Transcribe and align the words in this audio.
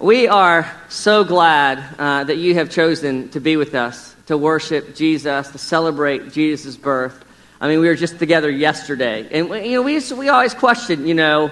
we 0.00 0.28
are 0.28 0.70
so 0.88 1.24
glad 1.24 1.82
uh, 1.98 2.24
that 2.24 2.36
you 2.36 2.54
have 2.54 2.70
chosen 2.70 3.30
to 3.30 3.40
be 3.40 3.56
with 3.56 3.74
us, 3.74 4.14
to 4.26 4.36
worship 4.36 4.94
Jesus, 4.94 5.48
to 5.50 5.58
celebrate 5.58 6.32
Jesus' 6.32 6.76
birth. 6.76 7.24
I 7.60 7.68
mean, 7.68 7.80
we 7.80 7.88
were 7.88 7.94
just 7.94 8.18
together 8.18 8.50
yesterday, 8.50 9.26
and 9.30 9.48
you 9.64 9.72
know, 9.72 9.82
we 9.82 9.98
we 10.14 10.28
always 10.28 10.52
question, 10.52 11.06
you 11.06 11.14
know, 11.14 11.50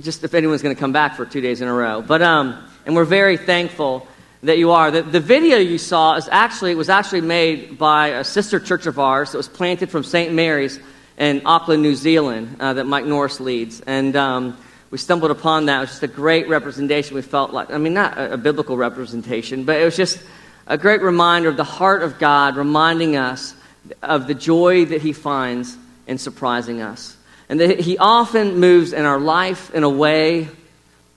just 0.00 0.22
if 0.22 0.34
anyone's 0.34 0.62
going 0.62 0.76
to 0.76 0.78
come 0.78 0.92
back 0.92 1.16
for 1.16 1.26
two 1.26 1.40
days 1.40 1.60
in 1.60 1.66
a 1.66 1.72
row. 1.72 2.02
But 2.02 2.22
um, 2.22 2.64
and 2.84 2.94
we're 2.94 3.04
very 3.04 3.36
thankful 3.36 4.06
that 4.44 4.58
you 4.58 4.70
are. 4.70 4.92
The, 4.92 5.02
the 5.02 5.18
video 5.18 5.58
you 5.58 5.78
saw 5.78 6.14
is 6.14 6.28
actually 6.30 6.76
was 6.76 6.88
actually 6.88 7.22
made 7.22 7.78
by 7.78 8.08
a 8.08 8.22
sister 8.22 8.60
church 8.60 8.86
of 8.86 9.00
ours 9.00 9.32
that 9.32 9.38
was 9.38 9.48
planted 9.48 9.90
from 9.90 10.04
St. 10.04 10.32
Mary's 10.32 10.78
in 11.18 11.42
Auckland, 11.44 11.82
New 11.82 11.96
Zealand, 11.96 12.58
uh, 12.60 12.74
that 12.74 12.84
Mike 12.84 13.06
Norris 13.06 13.40
leads, 13.40 13.80
and. 13.80 14.14
Um, 14.14 14.56
we 14.90 14.98
stumbled 14.98 15.30
upon 15.30 15.66
that. 15.66 15.78
It 15.78 15.80
was 15.80 15.90
just 15.90 16.02
a 16.02 16.08
great 16.08 16.48
representation. 16.48 17.14
We 17.14 17.22
felt 17.22 17.52
like, 17.52 17.70
I 17.70 17.78
mean, 17.78 17.94
not 17.94 18.16
a, 18.16 18.34
a 18.34 18.36
biblical 18.36 18.76
representation, 18.76 19.64
but 19.64 19.80
it 19.80 19.84
was 19.84 19.96
just 19.96 20.20
a 20.66 20.78
great 20.78 21.02
reminder 21.02 21.48
of 21.48 21.56
the 21.56 21.64
heart 21.64 22.02
of 22.02 22.18
God, 22.18 22.56
reminding 22.56 23.16
us 23.16 23.54
of 24.02 24.26
the 24.26 24.34
joy 24.34 24.84
that 24.86 25.02
He 25.02 25.12
finds 25.12 25.76
in 26.06 26.18
surprising 26.18 26.82
us. 26.82 27.16
And 27.48 27.60
that 27.60 27.80
He 27.80 27.98
often 27.98 28.58
moves 28.58 28.92
in 28.92 29.04
our 29.04 29.20
life 29.20 29.74
in 29.74 29.82
a 29.84 29.90
way 29.90 30.48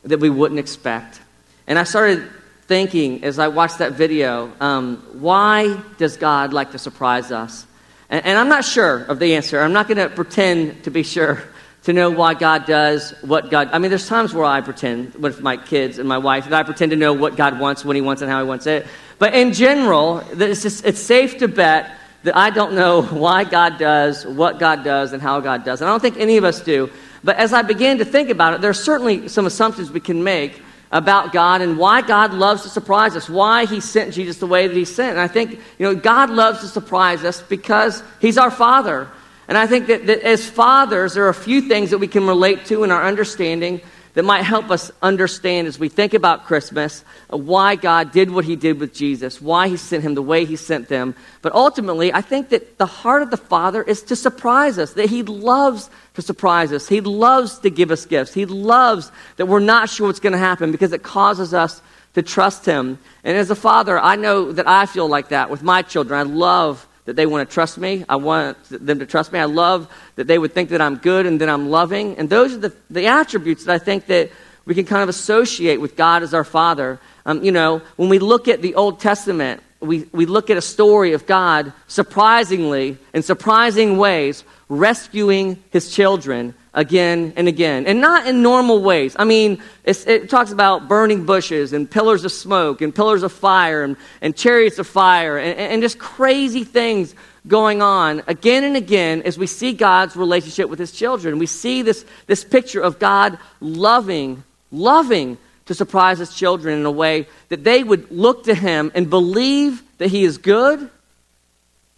that 0.04 0.20
we 0.20 0.30
wouldn't 0.30 0.60
expect. 0.60 1.20
And 1.68 1.78
I 1.78 1.84
started 1.84 2.28
thinking 2.68 3.24
as 3.24 3.40
I 3.40 3.48
watched 3.48 3.80
that 3.80 3.94
video, 3.94 4.52
um, 4.60 4.98
why 5.14 5.80
does 5.98 6.18
God 6.18 6.54
like 6.54 6.72
to 6.72 6.80
surprise 6.80 7.32
us? 7.32 7.66
And, 8.10 8.26
and 8.26 8.38
I'm 8.38 8.50
not 8.50 8.66
sure 8.66 9.04
of 9.04 9.20
the 9.20 9.36
answer. 9.36 9.60
I'm 9.60 9.74
not 9.74 9.88
going 9.88 9.98
to 9.98 10.10
pretend 10.10 10.84
to 10.84 10.92
be 10.92 11.04
sure 11.04 11.44
to 11.90 11.94
know 11.94 12.10
why 12.12 12.36
God 12.36 12.66
does 12.66 13.12
what 13.22 13.50
God. 13.50 13.70
I 13.72 13.80
mean, 13.80 13.90
there's 13.90 14.08
times 14.08 14.34
where 14.34 14.46
I 14.46 14.62
pretend 14.62 15.16
with 15.16 15.42
my 15.42 15.58
kids 15.58 15.98
and 15.98 16.08
my 16.08 16.18
wife 16.20 16.46
that 16.46 16.54
I 16.54 16.64
pretend 16.64 16.92
to 16.92 16.96
know 16.96 17.14
what 17.14 17.36
God 17.36 17.60
wants, 17.60 17.84
when 17.84 17.96
He 17.96 18.02
wants, 18.02 18.22
and 18.22 18.30
how 18.30 18.42
He 18.42 18.48
wants 18.48 18.68
it. 18.68 18.86
But 19.18 19.34
in 19.34 19.54
general, 19.54 20.24
it's, 20.32 20.62
just, 20.62 20.86
it's 20.86 21.00
safe 21.00 21.40
to 21.40 21.48
bet 21.48 21.92
that 22.24 22.38
I 22.38 22.52
don't 22.52 22.74
know 22.74 23.02
why 23.26 23.44
God 23.44 23.78
does 23.78 24.26
what 24.26 24.60
God 24.60 24.84
does 24.84 25.14
and 25.14 25.22
how 25.22 25.40
God 25.40 25.66
does. 25.66 25.82
And 25.82 25.90
I 25.90 25.94
don't 25.94 26.00
think 26.00 26.18
any 26.18 26.38
of 26.38 26.44
us 26.44 26.62
do. 26.62 26.92
But 27.24 27.38
as 27.38 27.54
I 27.54 27.64
began 27.64 27.98
to 27.98 28.06
think 28.06 28.30
about 28.30 28.54
it, 28.54 28.62
there 28.62 28.70
are 28.70 28.74
certainly 28.74 29.28
some 29.28 29.46
assumptions 29.46 29.92
we 29.92 30.00
can 30.00 30.24
make 30.24 30.62
about 30.92 31.32
God 31.32 31.62
and 31.62 31.78
why 31.78 32.02
God 32.02 32.34
loves 32.34 32.64
to 32.64 32.70
surprise 32.70 33.16
us, 33.16 33.30
why 33.30 33.66
He 33.66 33.80
sent 33.80 34.14
Jesus 34.14 34.38
the 34.38 34.48
way 34.48 34.68
that 34.68 34.76
He 34.76 34.86
sent. 34.86 35.12
And 35.12 35.20
I 35.20 35.28
think, 35.28 35.52
you 35.78 35.86
know, 35.86 35.96
God 35.96 36.30
loves 36.30 36.62
to 36.62 36.68
surprise 36.68 37.24
us 37.24 37.42
because 37.42 38.04
He's 38.20 38.38
our 38.38 38.52
Father. 38.52 39.08
And 39.50 39.58
I 39.58 39.66
think 39.66 39.88
that, 39.88 40.06
that 40.06 40.22
as 40.22 40.48
fathers, 40.48 41.16
there 41.16 41.26
are 41.26 41.30
a 41.30 41.34
few 41.34 41.62
things 41.62 41.90
that 41.90 41.98
we 41.98 42.08
can 42.08 42.28
relate 42.28 42.66
to 42.66 42.84
in 42.84 42.92
our 42.92 43.04
understanding 43.04 43.82
that 44.14 44.22
might 44.22 44.44
help 44.44 44.70
us 44.70 44.92
understand 45.02 45.68
as 45.68 45.80
we 45.80 45.90
think 45.90 46.14
about 46.14 46.46
Christmas 46.46 47.04
uh, 47.34 47.38
why 47.38 47.76
God 47.76 48.12
did 48.12 48.30
what 48.30 48.46
he 48.46 48.56
did 48.56 48.80
with 48.80 48.94
Jesus, 48.94 49.42
why 49.42 49.68
he 49.68 49.76
sent 49.76 50.04
him 50.04 50.14
the 50.14 50.22
way 50.22 50.46
he 50.46 50.56
sent 50.56 50.88
them. 50.88 51.16
But 51.42 51.54
ultimately, 51.56 52.14
I 52.14 52.22
think 52.22 52.50
that 52.50 52.78
the 52.78 52.86
heart 52.86 53.24
of 53.24 53.32
the 53.32 53.38
Father 53.38 53.82
is 53.82 54.04
to 54.04 54.16
surprise 54.16 54.78
us, 54.78 54.94
that 54.94 55.10
he 55.10 55.24
loves 55.24 55.90
to 56.14 56.22
surprise 56.22 56.72
us. 56.72 56.88
He 56.88 57.02
loves 57.02 57.58
to 57.60 57.72
give 57.72 57.90
us 57.90 58.06
gifts. 58.06 58.36
He 58.36 58.46
loves 58.46 59.12
that 59.38 59.48
we're 59.48 59.60
not 59.60 59.90
sure 59.90 60.06
what's 60.06 60.20
going 60.20 60.34
to 60.34 60.40
happen 60.40 60.72
because 60.72 60.94
it 60.94 61.02
causes 61.02 61.56
us 61.56 61.82
to 62.14 62.22
trust 62.22 62.68
him. 62.68 63.00
And 63.24 63.36
as 63.36 63.50
a 63.50 63.56
father, 63.56 63.98
I 63.98 64.16
know 64.16 64.52
that 64.52 64.68
I 64.68 64.86
feel 64.86 65.08
like 65.08 65.30
that 65.30 65.50
with 65.50 65.64
my 65.64 65.82
children. 65.82 66.20
I 66.20 66.24
love 66.24 66.86
that 67.10 67.16
they 67.16 67.26
want 67.26 67.50
to 67.50 67.52
trust 67.52 67.80
me. 67.80 68.06
I 68.08 68.18
want 68.18 68.56
them 68.70 69.00
to 69.00 69.06
trust 69.08 69.34
me. 69.34 69.40
I 69.40 69.46
love 69.46 69.92
that 70.16 70.28
they 70.28 70.38
would 70.38 70.54
think 70.54 70.70
that 70.70 70.80
I'm 70.80 70.98
good 70.98 71.26
and 71.26 71.42
that 71.42 71.50
I'm 71.50 71.72
loving. 71.72 72.20
And 72.20 72.30
those 72.30 72.54
are 72.54 72.60
the, 72.60 72.74
the 72.92 73.08
attributes 73.08 73.66
that 73.66 73.74
I 73.74 73.80
think 73.80 74.06
that 74.06 74.30
we 74.66 74.76
can 74.76 74.86
kind 74.86 75.02
of 75.02 75.10
associate 75.10 75.82
with 75.82 75.96
God 75.96 76.22
as 76.22 76.36
our 76.36 76.44
Father. 76.44 77.00
Um, 77.26 77.44
you 77.44 77.52
know, 77.52 77.82
when 77.96 78.10
we 78.10 78.20
look 78.20 78.48
at 78.48 78.62
the 78.62 78.76
Old 78.76 79.00
Testament, 79.00 79.64
we, 79.80 80.08
we 80.12 80.28
look 80.28 80.52
at 80.52 80.58
a 80.58 80.62
story 80.62 81.14
of 81.14 81.26
God 81.26 81.74
surprisingly, 81.88 83.00
in 83.12 83.24
surprising 83.24 83.98
ways, 83.98 84.44
rescuing 84.68 85.64
his 85.72 85.92
children 85.92 86.54
again 86.74 87.34
and 87.36 87.48
again. 87.48 87.88
And 87.88 88.02
not 88.02 88.28
in 88.28 88.42
normal 88.42 88.82
ways. 88.82 89.16
I 89.18 89.26
mean, 89.26 89.62
it 89.84 90.30
talks 90.30 90.52
about 90.52 90.88
burning 90.88 91.26
bushes 91.26 91.74
and 91.74 91.90
pillars 91.90 92.26
of 92.26 92.32
smoke 92.32 92.82
and 92.82 92.94
pillars 92.94 93.24
of 93.24 93.32
fire 93.32 93.84
and, 93.84 93.98
and 94.22 94.36
chariots 94.36 94.80
of 94.80 94.88
fire 94.88 95.38
and, 95.38 95.58
and 95.58 95.82
just 95.82 95.98
crazy 95.98 96.64
things 96.64 97.16
going 97.48 97.82
on 97.82 98.22
again 98.28 98.64
and 98.64 98.76
again 98.76 99.22
as 99.24 99.38
we 99.38 99.48
see 99.48 99.74
God's 99.74 100.16
relationship 100.16 100.70
with 100.70 100.78
his 100.78 100.92
children. 100.92 101.40
We 101.40 101.48
see 101.48 101.82
this, 101.82 102.06
this 102.28 102.44
picture 102.44 102.82
of 102.82 103.00
God 103.00 103.40
loving, 103.60 104.44
loving 104.72 105.38
to 105.66 105.74
surprise 105.74 106.20
his 106.20 106.34
children 106.34 106.80
in 106.80 106.86
a 106.86 106.92
way 106.92 107.28
that 107.50 107.64
they 107.64 107.84
would 107.84 108.12
look 108.12 108.44
to 108.46 108.54
him 108.54 108.92
and 108.94 109.10
believe 109.10 109.82
that 109.98 110.10
he 110.10 110.24
is 110.24 110.38
good, 110.38 110.90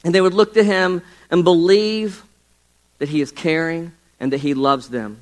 and 0.04 0.16
they 0.16 0.22
would 0.22 0.34
look 0.34 0.54
to 0.54 0.64
him 0.64 1.02
and 1.30 1.44
believe 1.44 2.24
that 3.00 3.10
he 3.10 3.22
is 3.22 3.32
caring 3.32 3.92
and 4.22 4.32
that 4.32 4.40
he 4.40 4.54
loves 4.54 4.88
them. 4.90 5.18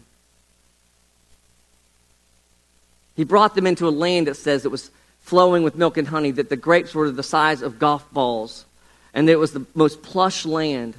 He 3.15 3.23
brought 3.23 3.55
them 3.55 3.65
into 3.65 3.87
a 3.87 3.89
land 3.89 4.27
that 4.27 4.35
says 4.35 4.65
it 4.65 4.71
was 4.71 4.91
flowing 5.21 5.63
with 5.63 5.75
milk 5.75 5.97
and 5.97 6.07
honey, 6.07 6.31
that 6.31 6.49
the 6.49 6.57
grapes 6.57 6.93
were 6.93 7.09
the 7.09 7.23
size 7.23 7.61
of 7.61 7.79
golf 7.79 8.11
balls, 8.11 8.65
and 9.13 9.27
that 9.27 9.31
it 9.31 9.39
was 9.39 9.53
the 9.53 9.65
most 9.73 10.03
plush 10.03 10.45
land 10.45 10.95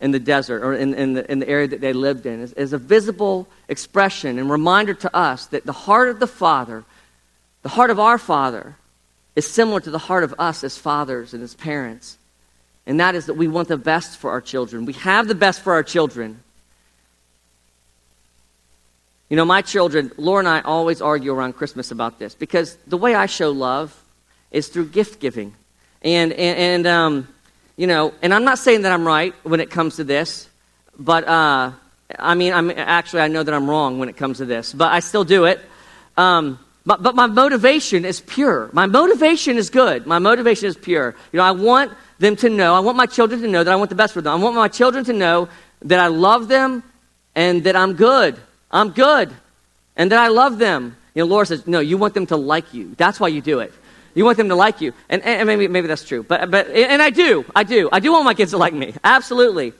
in 0.00 0.12
the 0.12 0.20
desert 0.20 0.62
or 0.62 0.74
in, 0.74 0.94
in, 0.94 1.14
the, 1.14 1.30
in 1.30 1.40
the 1.40 1.48
area 1.48 1.66
that 1.66 1.80
they 1.80 1.92
lived 1.92 2.24
in, 2.24 2.40
as 2.56 2.72
a 2.72 2.78
visible 2.78 3.48
expression 3.68 4.38
and 4.38 4.48
reminder 4.48 4.94
to 4.94 5.16
us 5.16 5.46
that 5.46 5.66
the 5.66 5.72
heart 5.72 6.08
of 6.08 6.20
the 6.20 6.26
Father, 6.26 6.84
the 7.62 7.68
heart 7.68 7.90
of 7.90 7.98
our 7.98 8.18
Father, 8.18 8.76
is 9.34 9.50
similar 9.50 9.80
to 9.80 9.90
the 9.90 9.98
heart 9.98 10.22
of 10.22 10.34
us 10.38 10.62
as 10.62 10.78
fathers 10.78 11.34
and 11.34 11.42
as 11.42 11.54
parents. 11.54 12.16
And 12.86 13.00
that 13.00 13.16
is 13.16 13.26
that 13.26 13.34
we 13.34 13.48
want 13.48 13.66
the 13.66 13.76
best 13.76 14.18
for 14.18 14.30
our 14.30 14.40
children. 14.40 14.84
We 14.86 14.92
have 14.94 15.26
the 15.26 15.34
best 15.34 15.62
for 15.62 15.72
our 15.72 15.82
children. 15.82 16.40
You 19.30 19.36
know, 19.36 19.44
my 19.44 19.62
children, 19.62 20.12
Laura 20.18 20.40
and 20.40 20.48
I 20.48 20.60
always 20.60 21.00
argue 21.00 21.32
around 21.32 21.54
Christmas 21.54 21.90
about 21.90 22.18
this 22.18 22.34
because 22.34 22.76
the 22.86 22.98
way 22.98 23.14
I 23.14 23.26
show 23.26 23.50
love 23.50 23.98
is 24.50 24.68
through 24.68 24.88
gift 24.88 25.18
giving. 25.18 25.54
And, 26.02 26.32
and, 26.32 26.58
and 26.58 26.86
um, 26.86 27.28
you 27.76 27.86
know, 27.86 28.12
and 28.20 28.34
I'm 28.34 28.44
not 28.44 28.58
saying 28.58 28.82
that 28.82 28.92
I'm 28.92 29.06
right 29.06 29.34
when 29.42 29.60
it 29.60 29.70
comes 29.70 29.96
to 29.96 30.04
this, 30.04 30.48
but 30.98 31.26
uh, 31.26 31.72
I 32.18 32.34
mean, 32.34 32.52
I'm, 32.52 32.70
actually, 32.70 33.22
I 33.22 33.28
know 33.28 33.42
that 33.42 33.54
I'm 33.54 33.68
wrong 33.68 33.98
when 33.98 34.10
it 34.10 34.16
comes 34.16 34.38
to 34.38 34.44
this, 34.44 34.74
but 34.74 34.92
I 34.92 35.00
still 35.00 35.24
do 35.24 35.46
it. 35.46 35.60
Um, 36.18 36.58
but, 36.84 37.02
but 37.02 37.14
my 37.14 37.26
motivation 37.26 38.04
is 38.04 38.20
pure. 38.20 38.68
My 38.74 38.84
motivation 38.84 39.56
is 39.56 39.70
good. 39.70 40.06
My 40.06 40.18
motivation 40.18 40.68
is 40.68 40.76
pure. 40.76 41.14
You 41.32 41.38
know, 41.38 41.44
I 41.44 41.52
want 41.52 41.92
them 42.18 42.36
to 42.36 42.50
know, 42.50 42.74
I 42.74 42.80
want 42.80 42.98
my 42.98 43.06
children 43.06 43.40
to 43.40 43.48
know 43.48 43.64
that 43.64 43.72
I 43.72 43.76
want 43.76 43.88
the 43.88 43.96
best 43.96 44.12
for 44.12 44.20
them. 44.20 44.38
I 44.38 44.44
want 44.44 44.54
my 44.54 44.68
children 44.68 45.02
to 45.06 45.14
know 45.14 45.48
that 45.82 45.98
I 45.98 46.08
love 46.08 46.48
them 46.48 46.82
and 47.34 47.64
that 47.64 47.74
I'm 47.74 47.94
good 47.94 48.38
I'm 48.74 48.90
good 48.90 49.32
and 49.96 50.10
that 50.10 50.18
I 50.18 50.28
love 50.28 50.58
them. 50.58 50.96
You 51.14 51.22
know, 51.22 51.26
Laura 51.26 51.46
says, 51.46 51.66
no, 51.66 51.80
you 51.80 51.96
want 51.96 52.12
them 52.14 52.26
to 52.26 52.36
like 52.36 52.74
you. 52.74 52.94
That's 52.96 53.20
why 53.20 53.28
you 53.28 53.40
do 53.40 53.60
it. 53.60 53.72
You 54.14 54.24
want 54.24 54.36
them 54.36 54.48
to 54.48 54.56
like 54.56 54.80
you. 54.80 54.92
And, 55.08 55.22
and 55.22 55.46
maybe, 55.46 55.68
maybe 55.68 55.86
that's 55.86 56.04
true. 56.04 56.22
But, 56.22 56.50
but, 56.50 56.68
and 56.68 57.00
I 57.00 57.10
do. 57.10 57.44
I 57.54 57.62
do. 57.62 57.88
I 57.92 58.00
do 58.00 58.12
want 58.12 58.24
my 58.24 58.34
kids 58.34 58.50
to 58.50 58.58
like 58.58 58.74
me. 58.74 58.94
Absolutely. 59.04 59.72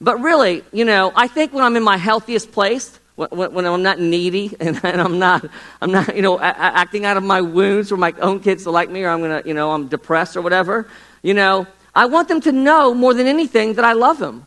But 0.00 0.20
really, 0.20 0.64
you 0.72 0.84
know, 0.84 1.12
I 1.14 1.28
think 1.28 1.52
when 1.52 1.62
I'm 1.62 1.76
in 1.76 1.82
my 1.82 1.98
healthiest 1.98 2.52
place, 2.52 2.98
when, 3.16 3.52
when 3.52 3.66
I'm 3.66 3.82
not 3.82 3.98
needy 3.98 4.56
and, 4.60 4.80
and, 4.82 5.00
I'm 5.00 5.18
not, 5.18 5.44
I'm 5.82 5.90
not, 5.90 6.16
you 6.16 6.22
know, 6.22 6.40
acting 6.40 7.04
out 7.04 7.16
of 7.18 7.22
my 7.22 7.42
wounds 7.42 7.90
for 7.90 7.96
my 7.98 8.12
own 8.20 8.40
kids 8.40 8.62
to 8.64 8.70
like 8.70 8.90
me 8.90 9.04
or 9.04 9.10
I'm 9.10 9.20
going 9.20 9.42
to, 9.42 9.46
you 9.46 9.54
know, 9.54 9.72
I'm 9.72 9.88
depressed 9.88 10.36
or 10.36 10.42
whatever, 10.42 10.88
you 11.22 11.34
know, 11.34 11.66
I 11.94 12.06
want 12.06 12.28
them 12.28 12.40
to 12.42 12.52
know 12.52 12.94
more 12.94 13.12
than 13.12 13.26
anything 13.26 13.74
that 13.74 13.84
I 13.84 13.92
love 13.92 14.18
them. 14.18 14.46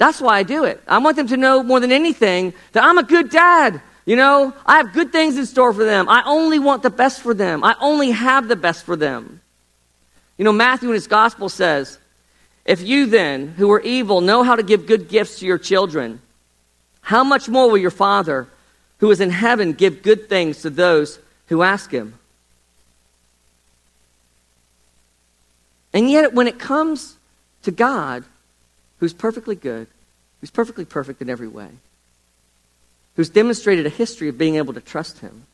That's 0.00 0.18
why 0.18 0.38
I 0.38 0.44
do 0.44 0.64
it. 0.64 0.82
I 0.88 0.96
want 0.96 1.16
them 1.16 1.26
to 1.26 1.36
know 1.36 1.62
more 1.62 1.78
than 1.78 1.92
anything 1.92 2.54
that 2.72 2.82
I'm 2.82 2.96
a 2.96 3.02
good 3.02 3.28
dad. 3.28 3.82
You 4.06 4.16
know, 4.16 4.54
I 4.64 4.78
have 4.78 4.94
good 4.94 5.12
things 5.12 5.36
in 5.36 5.44
store 5.44 5.74
for 5.74 5.84
them. 5.84 6.08
I 6.08 6.22
only 6.24 6.58
want 6.58 6.82
the 6.82 6.88
best 6.88 7.20
for 7.20 7.34
them. 7.34 7.62
I 7.62 7.76
only 7.82 8.10
have 8.10 8.48
the 8.48 8.56
best 8.56 8.84
for 8.84 8.96
them. 8.96 9.42
You 10.38 10.46
know, 10.46 10.52
Matthew 10.52 10.88
in 10.88 10.94
his 10.94 11.06
gospel 11.06 11.50
says, 11.50 11.98
If 12.64 12.80
you 12.80 13.04
then, 13.04 13.48
who 13.48 13.70
are 13.72 13.80
evil, 13.80 14.22
know 14.22 14.42
how 14.42 14.56
to 14.56 14.62
give 14.62 14.86
good 14.86 15.10
gifts 15.10 15.40
to 15.40 15.46
your 15.46 15.58
children, 15.58 16.22
how 17.02 17.22
much 17.22 17.46
more 17.46 17.68
will 17.68 17.76
your 17.76 17.90
Father, 17.90 18.48
who 19.00 19.10
is 19.10 19.20
in 19.20 19.28
heaven, 19.28 19.74
give 19.74 20.02
good 20.02 20.30
things 20.30 20.62
to 20.62 20.70
those 20.70 21.18
who 21.48 21.60
ask 21.60 21.90
him? 21.90 22.14
And 25.92 26.10
yet, 26.10 26.32
when 26.32 26.46
it 26.46 26.58
comes 26.58 27.16
to 27.64 27.70
God, 27.70 28.24
who's 29.00 29.12
perfectly 29.12 29.56
good, 29.56 29.88
who's 30.40 30.50
perfectly 30.50 30.84
perfect 30.84 31.20
in 31.20 31.28
every 31.28 31.48
way, 31.48 31.68
who's 33.16 33.30
demonstrated 33.30 33.86
a 33.86 33.90
history 33.90 34.28
of 34.28 34.38
being 34.38 34.56
able 34.56 34.74
to 34.74 34.80
trust 34.80 35.18
him. 35.18 35.46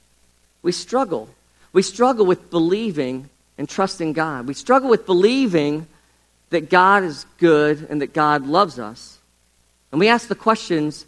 We 0.63 0.73
struggle. 0.73 1.29
We 1.73 1.83
struggle 1.83 2.27
with 2.27 2.51
believing 2.51 3.31
and 3.57 3.69
trusting 3.69 4.13
God. 4.13 4.47
We 4.47 4.55
struggle 4.55 4.91
with 4.91 5.07
believing 5.07 5.87
that 6.51 6.71
God 6.71 7.05
is 7.05 7.25
good 7.39 7.87
and 7.89 8.03
that 8.03 8.13
God 8.13 8.47
loves 8.47 8.79
us. 8.79 9.19
And 9.91 10.01
we 10.01 10.09
ask 10.09 10.29
the 10.29 10.35
questions 10.35 11.07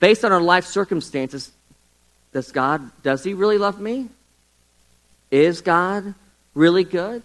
based 0.00 0.24
on 0.24 0.32
our 0.32 0.40
life 0.40 0.64
circumstances 0.64 1.50
Does 2.32 2.52
God, 2.52 2.90
does 3.02 3.24
he 3.24 3.34
really 3.34 3.58
love 3.58 3.80
me? 3.80 4.08
Is 5.30 5.60
God 5.60 6.14
really 6.54 6.84
good? 6.84 7.22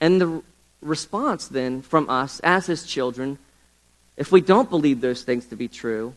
And 0.00 0.20
the 0.20 0.42
response 0.82 1.48
then 1.48 1.80
from 1.80 2.10
us 2.10 2.40
as 2.40 2.66
his 2.66 2.84
children, 2.84 3.38
if 4.16 4.30
we 4.30 4.40
don't 4.40 4.68
believe 4.68 5.00
those 5.00 5.22
things 5.22 5.46
to 5.46 5.56
be 5.56 5.68
true, 5.68 6.14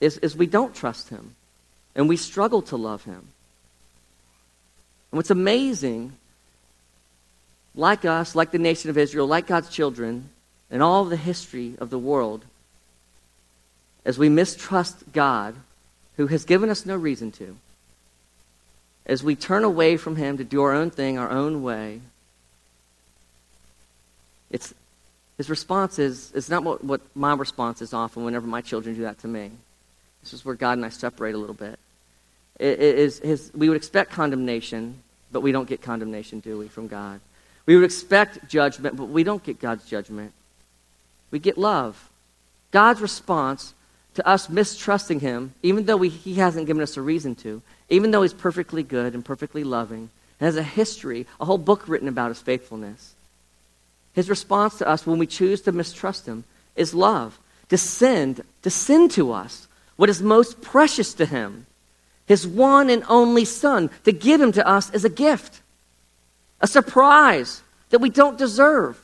is, 0.00 0.18
is 0.18 0.36
we 0.36 0.46
don't 0.46 0.74
trust 0.74 1.08
him 1.08 1.34
and 1.94 2.08
we 2.08 2.16
struggle 2.16 2.62
to 2.62 2.76
love 2.76 3.04
him. 3.04 3.26
And 5.10 5.18
what's 5.18 5.30
amazing, 5.30 6.12
like 7.74 8.04
us, 8.04 8.34
like 8.34 8.50
the 8.50 8.58
nation 8.58 8.90
of 8.90 8.98
Israel, 8.98 9.26
like 9.26 9.46
God's 9.46 9.70
children, 9.70 10.28
and 10.70 10.82
all 10.82 11.04
the 11.04 11.16
history 11.16 11.74
of 11.78 11.90
the 11.90 11.98
world, 11.98 12.44
as 14.04 14.18
we 14.18 14.28
mistrust 14.28 15.12
God, 15.12 15.54
who 16.16 16.26
has 16.28 16.44
given 16.44 16.70
us 16.70 16.86
no 16.86 16.96
reason 16.96 17.32
to, 17.32 17.56
as 19.06 19.22
we 19.22 19.36
turn 19.36 19.64
away 19.64 19.96
from 19.96 20.16
Him 20.16 20.38
to 20.38 20.44
do 20.44 20.62
our 20.62 20.72
own 20.72 20.90
thing, 20.90 21.18
our 21.18 21.30
own 21.30 21.62
way, 21.62 22.00
it's, 24.50 24.74
his 25.36 25.50
response 25.50 25.98
is, 25.98 26.32
is 26.32 26.48
not 26.48 26.62
what, 26.62 26.82
what 26.82 27.00
my 27.14 27.34
response 27.34 27.82
is 27.82 27.92
often 27.92 28.24
whenever 28.24 28.46
my 28.46 28.60
children 28.60 28.94
do 28.94 29.02
that 29.02 29.18
to 29.20 29.28
me. 29.28 29.50
This 30.22 30.32
is 30.32 30.44
where 30.44 30.54
God 30.54 30.72
and 30.72 30.84
I 30.84 30.88
separate 30.88 31.34
a 31.34 31.38
little 31.38 31.54
bit. 31.54 31.78
It, 32.58 32.80
it 32.80 32.98
is 32.98 33.18
his, 33.18 33.50
we 33.54 33.68
would 33.68 33.76
expect 33.76 34.12
condemnation, 34.12 35.02
but 35.30 35.40
we 35.40 35.52
don't 35.52 35.68
get 35.68 35.82
condemnation, 35.82 36.40
do 36.40 36.58
we, 36.58 36.68
from 36.68 36.88
God? 36.88 37.20
We 37.66 37.74
would 37.74 37.84
expect 37.84 38.48
judgment, 38.48 38.96
but 38.96 39.08
we 39.08 39.24
don't 39.24 39.42
get 39.42 39.60
God's 39.60 39.84
judgment. 39.84 40.32
We 41.30 41.38
get 41.38 41.58
love. 41.58 42.10
God's 42.70 43.00
response 43.00 43.74
to 44.14 44.26
us 44.26 44.48
mistrusting 44.48 45.20
Him, 45.20 45.52
even 45.62 45.84
though 45.84 45.96
we, 45.96 46.08
He 46.08 46.34
hasn't 46.34 46.66
given 46.66 46.82
us 46.82 46.96
a 46.96 47.02
reason 47.02 47.34
to, 47.36 47.60
even 47.90 48.12
though 48.12 48.22
He's 48.22 48.32
perfectly 48.32 48.82
good 48.82 49.14
and 49.14 49.24
perfectly 49.24 49.64
loving, 49.64 50.10
and 50.40 50.46
has 50.46 50.56
a 50.56 50.62
history, 50.62 51.26
a 51.40 51.44
whole 51.44 51.58
book 51.58 51.88
written 51.88 52.08
about 52.08 52.28
His 52.28 52.40
faithfulness. 52.40 53.14
His 54.16 54.30
response 54.30 54.78
to 54.78 54.88
us 54.88 55.06
when 55.06 55.18
we 55.18 55.26
choose 55.26 55.60
to 55.60 55.72
mistrust 55.72 56.24
Him 56.24 56.44
is 56.74 56.94
love. 56.94 57.38
To 57.68 57.76
send, 57.76 58.40
to 58.62 58.70
send 58.70 59.10
to 59.12 59.30
us 59.30 59.68
what 59.96 60.08
is 60.08 60.22
most 60.22 60.62
precious 60.62 61.12
to 61.14 61.26
Him, 61.26 61.66
His 62.24 62.46
one 62.46 62.88
and 62.88 63.04
only 63.10 63.44
Son, 63.44 63.90
to 64.04 64.12
give 64.12 64.40
Him 64.40 64.52
to 64.52 64.66
us 64.66 64.90
as 64.92 65.04
a 65.04 65.10
gift, 65.10 65.60
a 66.62 66.66
surprise 66.66 67.60
that 67.90 67.98
we 67.98 68.08
don't 68.08 68.38
deserve. 68.38 68.98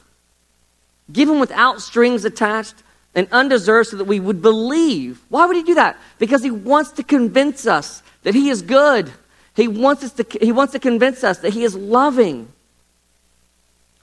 Given 1.12 1.40
without 1.40 1.82
strings 1.82 2.24
attached 2.24 2.76
and 3.14 3.28
undeserved 3.32 3.90
so 3.90 3.98
that 3.98 4.04
we 4.04 4.18
would 4.18 4.40
believe. 4.40 5.20
Why 5.28 5.44
would 5.44 5.56
He 5.56 5.62
do 5.62 5.74
that? 5.74 5.98
Because 6.18 6.42
He 6.42 6.50
wants 6.50 6.92
to 6.92 7.02
convince 7.02 7.66
us 7.66 8.02
that 8.22 8.34
He 8.34 8.48
is 8.48 8.62
good. 8.62 9.12
He 9.54 9.68
wants, 9.68 10.04
us 10.04 10.12
to, 10.12 10.26
he 10.40 10.52
wants 10.52 10.72
to 10.72 10.78
convince 10.78 11.22
us 11.22 11.40
that 11.40 11.52
He 11.52 11.64
is 11.64 11.76
loving 11.76 12.48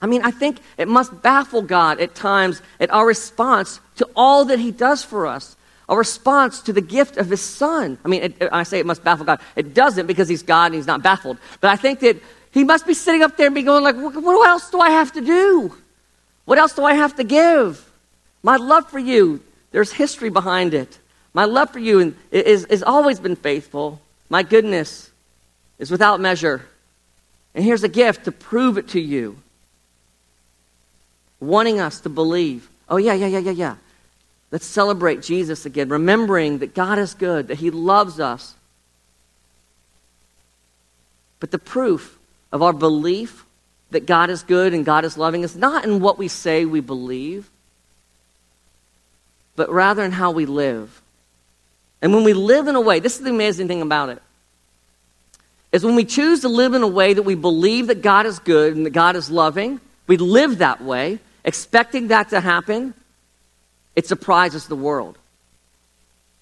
I 0.02 0.06
mean, 0.06 0.22
I 0.22 0.30
think 0.30 0.58
it 0.78 0.88
must 0.88 1.22
baffle 1.22 1.62
God 1.62 2.00
at 2.00 2.14
times 2.14 2.62
at 2.78 2.90
our 2.90 3.06
response 3.06 3.80
to 3.96 4.08
all 4.16 4.46
that 4.46 4.58
He 4.58 4.70
does 4.70 5.04
for 5.04 5.26
us, 5.26 5.56
our 5.88 5.98
response 5.98 6.62
to 6.62 6.72
the 6.72 6.80
gift 6.80 7.18
of 7.18 7.28
His 7.28 7.42
Son. 7.42 7.98
I 8.04 8.08
mean, 8.08 8.22
it, 8.22 8.48
I 8.50 8.62
say 8.62 8.78
it 8.78 8.86
must 8.86 9.04
baffle 9.04 9.26
God. 9.26 9.40
It 9.56 9.74
doesn't 9.74 10.06
because 10.06 10.28
He's 10.28 10.42
God 10.42 10.66
and 10.66 10.74
He's 10.76 10.86
not 10.86 11.02
baffled. 11.02 11.36
But 11.60 11.70
I 11.70 11.76
think 11.76 12.00
that 12.00 12.16
He 12.50 12.64
must 12.64 12.86
be 12.86 12.94
sitting 12.94 13.22
up 13.22 13.36
there 13.36 13.46
and 13.46 13.54
be 13.54 13.62
going 13.62 13.84
like, 13.84 13.96
what 13.96 14.48
else 14.48 14.70
do 14.70 14.80
I 14.80 14.90
have 14.90 15.12
to 15.12 15.20
do? 15.20 15.76
What 16.46 16.58
else 16.58 16.74
do 16.74 16.84
I 16.84 16.94
have 16.94 17.16
to 17.16 17.24
give? 17.24 17.86
My 18.42 18.56
love 18.56 18.90
for 18.90 18.98
you, 18.98 19.42
there's 19.70 19.92
history 19.92 20.30
behind 20.30 20.72
it. 20.72 20.98
My 21.34 21.44
love 21.44 21.70
for 21.70 21.78
you 21.78 22.16
is, 22.30 22.64
is 22.64 22.82
always 22.82 23.20
been 23.20 23.36
faithful. 23.36 24.00
My 24.30 24.42
goodness 24.42 25.10
is 25.78 25.90
without 25.90 26.20
measure. 26.20 26.62
And 27.54 27.64
here's 27.64 27.84
a 27.84 27.88
gift 27.88 28.24
to 28.24 28.32
prove 28.32 28.78
it 28.78 28.88
to 28.88 29.00
you 29.00 29.36
wanting 31.40 31.80
us 31.80 32.00
to 32.00 32.08
believe, 32.08 32.68
oh, 32.88 32.98
yeah, 32.98 33.14
yeah, 33.14 33.26
yeah, 33.26 33.38
yeah, 33.38 33.50
yeah. 33.50 33.76
Let's 34.50 34.66
celebrate 34.66 35.22
Jesus 35.22 35.64
again, 35.64 35.88
remembering 35.88 36.58
that 36.58 36.74
God 36.74 36.98
is 36.98 37.14
good, 37.14 37.48
that 37.48 37.58
He 37.58 37.70
loves 37.70 38.20
us. 38.20 38.54
But 41.38 41.50
the 41.50 41.58
proof 41.58 42.18
of 42.52 42.62
our 42.62 42.72
belief 42.72 43.44
that 43.90 44.06
God 44.06 44.30
is 44.30 44.42
good 44.42 44.74
and 44.74 44.84
God 44.84 45.04
is 45.04 45.16
loving 45.16 45.42
is 45.42 45.56
not 45.56 45.84
in 45.84 46.00
what 46.00 46.18
we 46.18 46.28
say 46.28 46.64
we 46.64 46.80
believe, 46.80 47.48
but 49.56 49.70
rather 49.70 50.04
in 50.04 50.12
how 50.12 50.30
we 50.30 50.46
live. 50.46 51.00
And 52.02 52.14
when 52.14 52.24
we 52.24 52.32
live 52.32 52.66
in 52.68 52.76
a 52.76 52.80
way, 52.80 53.00
this 53.00 53.16
is 53.16 53.22
the 53.22 53.30
amazing 53.30 53.68
thing 53.68 53.82
about 53.82 54.08
it, 54.08 54.22
is 55.72 55.84
when 55.84 55.94
we 55.94 56.04
choose 56.04 56.40
to 56.40 56.48
live 56.48 56.74
in 56.74 56.82
a 56.82 56.88
way 56.88 57.14
that 57.14 57.22
we 57.22 57.34
believe 57.34 57.88
that 57.88 58.02
God 58.02 58.26
is 58.26 58.38
good 58.38 58.74
and 58.76 58.86
that 58.86 58.90
God 58.90 59.16
is 59.16 59.30
loving, 59.30 59.80
we 60.06 60.16
live 60.16 60.58
that 60.58 60.82
way, 60.82 61.18
expecting 61.44 62.08
that 62.08 62.30
to 62.30 62.40
happen, 62.40 62.94
it 63.96 64.06
surprises 64.06 64.66
the 64.66 64.76
world. 64.76 65.18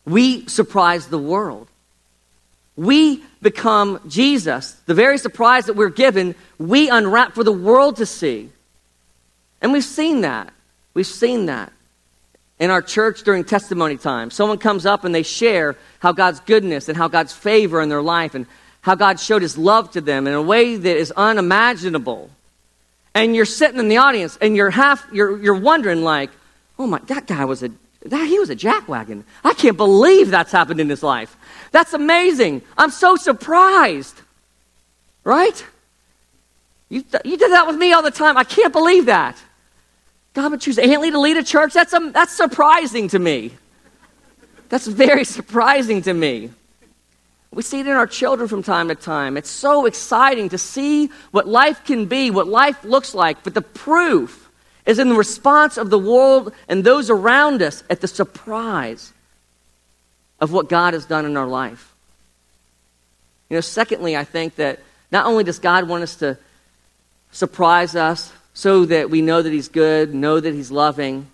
We 0.04 0.46
surprise 0.48 1.08
the 1.08 1.18
world. 1.18 1.68
We 2.76 3.22
become 3.42 4.00
Jesus. 4.08 4.72
The 4.86 4.94
very 4.94 5.18
surprise 5.18 5.66
that 5.66 5.74
we're 5.74 5.88
given, 5.88 6.34
we 6.58 6.88
unwrap 6.88 7.34
for 7.34 7.44
the 7.44 7.52
world 7.52 7.96
to 7.96 8.06
see. 8.06 8.50
And 9.60 9.72
we've 9.72 9.84
seen 9.84 10.20
that. 10.22 10.52
We've 10.94 11.06
seen 11.06 11.46
that 11.46 11.72
in 12.58 12.70
our 12.70 12.82
church 12.82 13.22
during 13.22 13.44
testimony 13.44 13.96
time. 13.96 14.30
Someone 14.30 14.58
comes 14.58 14.86
up 14.86 15.04
and 15.04 15.14
they 15.14 15.22
share 15.22 15.76
how 16.00 16.12
God's 16.12 16.40
goodness 16.40 16.88
and 16.88 16.96
how 16.96 17.08
God's 17.08 17.32
favor 17.32 17.80
in 17.80 17.88
their 17.88 18.02
life 18.02 18.34
and 18.34 18.46
how 18.80 18.94
God 18.94 19.20
showed 19.20 19.42
his 19.42 19.58
love 19.58 19.90
to 19.92 20.00
them 20.00 20.26
in 20.26 20.34
a 20.34 20.42
way 20.42 20.76
that 20.76 20.96
is 20.96 21.12
unimaginable 21.12 22.30
and 23.14 23.34
you're 23.34 23.44
sitting 23.44 23.78
in 23.78 23.88
the 23.88 23.96
audience 23.96 24.38
and 24.40 24.56
you're 24.56 24.70
half 24.70 25.06
you're, 25.12 25.40
you're 25.42 25.54
wondering 25.54 26.02
like 26.02 26.30
oh 26.78 26.86
my 26.86 26.98
that 27.06 27.26
guy 27.26 27.44
was 27.44 27.62
a 27.62 27.70
that 28.02 28.26
he 28.26 28.38
was 28.38 28.48
a 28.50 28.56
jackwagon. 28.56 29.24
I 29.44 29.54
can't 29.54 29.76
believe 29.76 30.30
that's 30.30 30.52
happened 30.52 30.80
in 30.80 30.88
his 30.88 31.02
life. 31.02 31.36
That's 31.72 31.92
amazing. 31.94 32.62
I'm 32.76 32.90
so 32.90 33.16
surprised. 33.16 34.20
Right? 35.24 35.64
You, 36.88 37.04
you 37.24 37.36
did 37.36 37.52
that 37.52 37.66
with 37.66 37.76
me 37.76 37.92
all 37.92 38.02
the 38.02 38.10
time. 38.10 38.38
I 38.38 38.44
can't 38.44 38.72
believe 38.72 39.06
that. 39.06 39.36
God 40.32 40.52
would 40.52 40.60
choose 40.60 40.78
Antley 40.78 41.10
to 41.10 41.18
lead 41.18 41.36
a 41.36 41.42
church? 41.42 41.72
That's, 41.72 41.92
a, 41.92 42.10
that's 42.14 42.32
surprising 42.32 43.08
to 43.08 43.18
me. 43.18 43.52
That's 44.68 44.86
very 44.86 45.24
surprising 45.36 46.02
to 46.02 46.14
me 46.14 46.50
we 47.52 47.62
see 47.62 47.80
it 47.80 47.86
in 47.86 47.92
our 47.92 48.06
children 48.06 48.48
from 48.48 48.62
time 48.62 48.88
to 48.88 48.94
time. 48.94 49.36
It's 49.36 49.50
so 49.50 49.86
exciting 49.86 50.50
to 50.50 50.58
see 50.58 51.10
what 51.30 51.48
life 51.48 51.84
can 51.84 52.06
be, 52.06 52.30
what 52.30 52.46
life 52.46 52.84
looks 52.84 53.14
like, 53.14 53.42
but 53.42 53.54
the 53.54 53.62
proof 53.62 54.50
is 54.84 54.98
in 54.98 55.08
the 55.08 55.14
response 55.14 55.76
of 55.76 55.90
the 55.90 55.98
world 55.98 56.52
and 56.68 56.84
those 56.84 57.10
around 57.10 57.62
us 57.62 57.82
at 57.90 58.00
the 58.00 58.08
surprise 58.08 59.12
of 60.40 60.52
what 60.52 60.68
God 60.68 60.94
has 60.94 61.04
done 61.04 61.24
in 61.24 61.36
our 61.36 61.46
life. 61.46 61.94
You 63.48 63.56
know, 63.56 63.60
secondly, 63.60 64.16
I 64.16 64.24
think 64.24 64.56
that 64.56 64.80
not 65.10 65.26
only 65.26 65.42
does 65.44 65.58
God 65.58 65.88
want 65.88 66.02
us 66.02 66.16
to 66.16 66.38
surprise 67.32 67.96
us 67.96 68.32
so 68.52 68.84
that 68.86 69.10
we 69.10 69.22
know 69.22 69.40
that 69.40 69.52
He's 69.52 69.68
good, 69.68 70.14
know 70.14 70.38
that 70.38 70.52
He's 70.52 70.70
loving, 70.70 71.30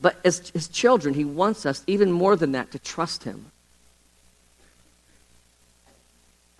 but 0.00 0.16
as 0.24 0.50
His 0.50 0.68
children, 0.68 1.14
He 1.14 1.24
wants 1.24 1.64
us, 1.64 1.82
even 1.86 2.12
more 2.12 2.36
than 2.36 2.52
that, 2.52 2.70
to 2.72 2.78
trust 2.78 3.24
Him. 3.24 3.46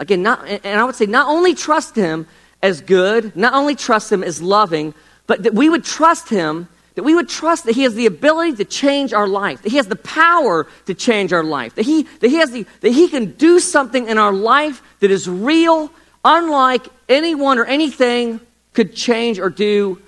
Again, 0.02 0.23
not, 0.25 0.44
and 0.49 0.80
I 0.80 0.85
would 0.85 0.97
say 0.97 1.06
not 1.06 1.28
only 1.28 1.54
trust 1.54 1.94
him 1.94 2.26
as 2.61 2.80
good, 2.80 3.37
not 3.37 3.54
only 3.54 3.76
trust 3.76 4.11
him 4.11 4.25
as 4.25 4.42
loving, 4.42 4.94
but 5.28 5.44
that 5.44 5.54
we 5.54 5.68
would 5.68 5.85
trust 5.85 6.28
him, 6.28 6.68
that 6.97 7.04
we 7.04 7.14
would 7.14 7.28
trust 7.28 7.66
that 7.66 7.76
he 7.76 7.85
has 7.85 7.94
the 7.94 8.06
ability 8.06 8.56
to 8.56 8.64
change 8.64 9.12
our 9.12 9.28
life, 9.28 9.62
that 9.62 9.71
he 9.71 9.76
has 9.76 9.87
the 9.87 9.94
power 9.94 10.66
to 10.87 10.94
change 10.94 11.32
our 11.32 11.44
life, 11.44 11.76
that 11.76 11.85
he, 11.85 12.02
that 12.18 12.30
he, 12.30 12.37
has 12.37 12.50
the, 12.50 12.66
that 12.80 12.90
he 12.90 13.06
can 13.09 13.30
do 13.35 13.61
something 13.61 14.09
in 14.09 14.18
our 14.18 14.32
life 14.32 14.82
that 14.99 15.12
is 15.12 15.28
real, 15.28 15.88
unlike 16.25 16.85
anyone 17.09 17.61
or 17.61 17.64
anything 17.64 18.40
could 18.73 18.97
change 18.97 19.38
or 19.38 19.50
do 19.50 20.02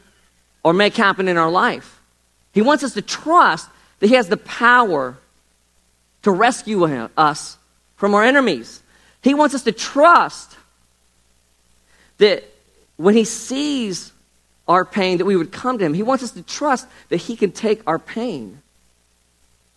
or 0.65 0.73
make 0.73 0.97
happen 0.97 1.29
in 1.29 1.37
our 1.37 1.51
life. 1.51 2.01
He 2.53 2.63
wants 2.63 2.83
us 2.83 2.95
to 2.95 3.03
trust 3.03 3.69
that 4.01 4.09
he 4.09 4.17
has 4.17 4.29
the 4.29 4.39
power 4.39 5.17
to 6.23 6.33
rescue 6.33 6.85
us 7.17 7.59
from 7.95 8.13
our 8.15 8.25
enemies. 8.25 8.83
He 9.25 9.33
wants 9.33 9.55
us 9.55 9.63
to 9.63 9.73
trust 9.73 10.55
that 12.19 12.45
when 12.97 13.17
He 13.17 13.25
sees 13.25 14.13
our 14.69 14.85
pain, 14.85 15.17
that 15.17 15.25
we 15.25 15.35
would 15.35 15.51
come 15.51 15.79
to 15.79 15.85
Him. 15.85 15.95
He 15.95 16.03
wants 16.03 16.23
us 16.23 16.33
to 16.33 16.43
trust 16.43 16.87
that 17.09 17.17
He 17.17 17.35
can 17.35 17.51
take 17.51 17.81
our 17.87 17.99
pain, 17.99 18.61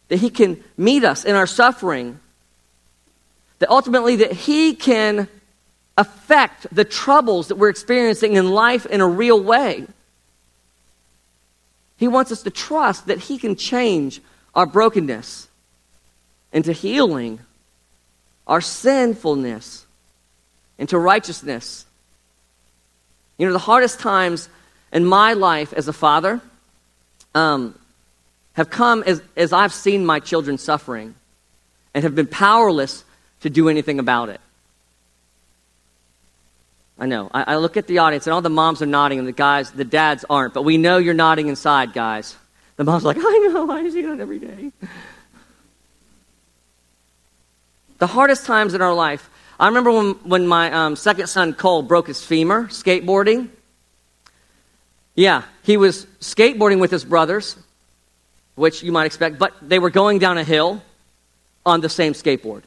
that 0.10 0.18
He 0.18 0.30
can 0.30 0.62
meet 0.76 1.06
us 1.06 1.24
in 1.24 1.34
our 1.34 1.48
suffering, 1.48 2.20
that 3.60 3.70
ultimately 3.70 4.18
that 4.18 4.34
He 4.34 4.76
can 4.76 5.30
affect 5.98 6.68
the 6.76 6.84
troubles 6.86 7.48
that 7.48 7.56
we're 7.56 7.70
experiencing 7.70 8.34
in 8.34 8.52
life 8.52 8.86
in 8.86 9.00
a 9.00 9.08
real 9.08 9.42
way. 9.42 9.88
He 11.96 12.10
wants 12.10 12.34
us 12.34 12.44
to 12.44 12.50
trust 12.50 13.08
that 13.08 13.18
He 13.18 13.38
can 13.38 13.56
change 13.56 14.22
our 14.54 14.66
brokenness 14.66 15.48
into 16.52 16.74
healing 16.74 17.40
our 18.48 18.62
sinfulness 18.62 19.86
into 20.78 20.98
righteousness. 20.98 21.86
You 23.38 23.46
know, 23.46 23.54
the 23.54 23.60
hardest 23.60 24.00
times 24.00 24.50
in 24.92 25.06
my 25.06 25.34
life 25.34 25.74
as 25.74 25.88
a 25.88 25.94
father 25.94 26.42
um, 27.36 27.78
have 28.54 28.70
come 28.70 29.04
as, 29.04 29.22
as 29.36 29.54
I've 29.54 29.74
seen 29.74 30.06
my 30.06 30.20
children 30.20 30.58
suffering 30.58 31.14
and 31.94 32.04
have 32.04 32.16
been 32.16 32.28
powerless 32.28 33.04
to 33.42 33.50
do 33.50 33.70
anything 33.70 34.00
about 34.00 34.30
it. 34.30 34.42
I 37.00 37.06
know. 37.06 37.30
I, 37.32 37.54
I, 37.54 37.56
look 37.58 37.78
at 37.78 37.86
the 37.86 38.00
audience, 38.00 38.26
and 38.26 38.34
all 38.34 38.42
the 38.42 38.50
moms 38.50 38.82
are 38.82 38.88
nodding, 38.88 39.20
and 39.20 39.28
the 39.28 39.32
guys, 39.32 39.70
the 39.70 39.86
dads 39.86 40.26
aren't. 40.28 40.56
But 40.56 40.64
we 40.64 40.78
know 40.78 40.98
you're 40.98 41.14
nodding 41.14 41.48
inside, 41.48 41.94
guys. 41.94 42.36
The 42.76 42.84
mom's 42.84 43.04
like, 43.04 43.18
I 43.20 43.50
know. 43.52 43.70
I 43.70 43.88
see 43.90 44.02
that 44.02 44.20
every 44.20 44.40
day. 44.40 44.72
The 47.98 48.08
hardest 48.08 48.46
times 48.46 48.74
in 48.74 48.82
our 48.82 48.94
life. 48.94 49.30
I 49.60 49.68
remember 49.68 49.92
when, 49.92 50.12
when 50.24 50.48
my 50.48 50.72
um, 50.72 50.96
second 50.96 51.28
son, 51.28 51.54
Cole, 51.54 51.82
broke 51.82 52.08
his 52.08 52.24
femur 52.24 52.66
skateboarding. 52.66 53.50
Yeah, 55.16 55.44
he 55.64 55.78
was 55.78 56.06
skateboarding 56.20 56.80
with 56.80 56.92
his 56.92 57.04
brothers, 57.04 57.58
which 58.54 58.84
you 58.84 58.92
might 58.92 59.06
expect, 59.06 59.40
but 59.40 59.54
they 59.62 59.80
were 59.80 59.90
going 59.90 60.20
down 60.20 60.38
a 60.38 60.44
hill 60.44 60.84
on 61.66 61.82
the 61.82 61.90
same 61.90 62.14
skateboard. 62.14 62.62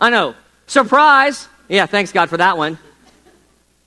I 0.00 0.10
know. 0.10 0.34
Surprise! 0.66 1.48
Yeah, 1.68 1.86
thanks 1.86 2.10
God 2.10 2.28
for 2.28 2.36
that 2.38 2.58
one. 2.58 2.78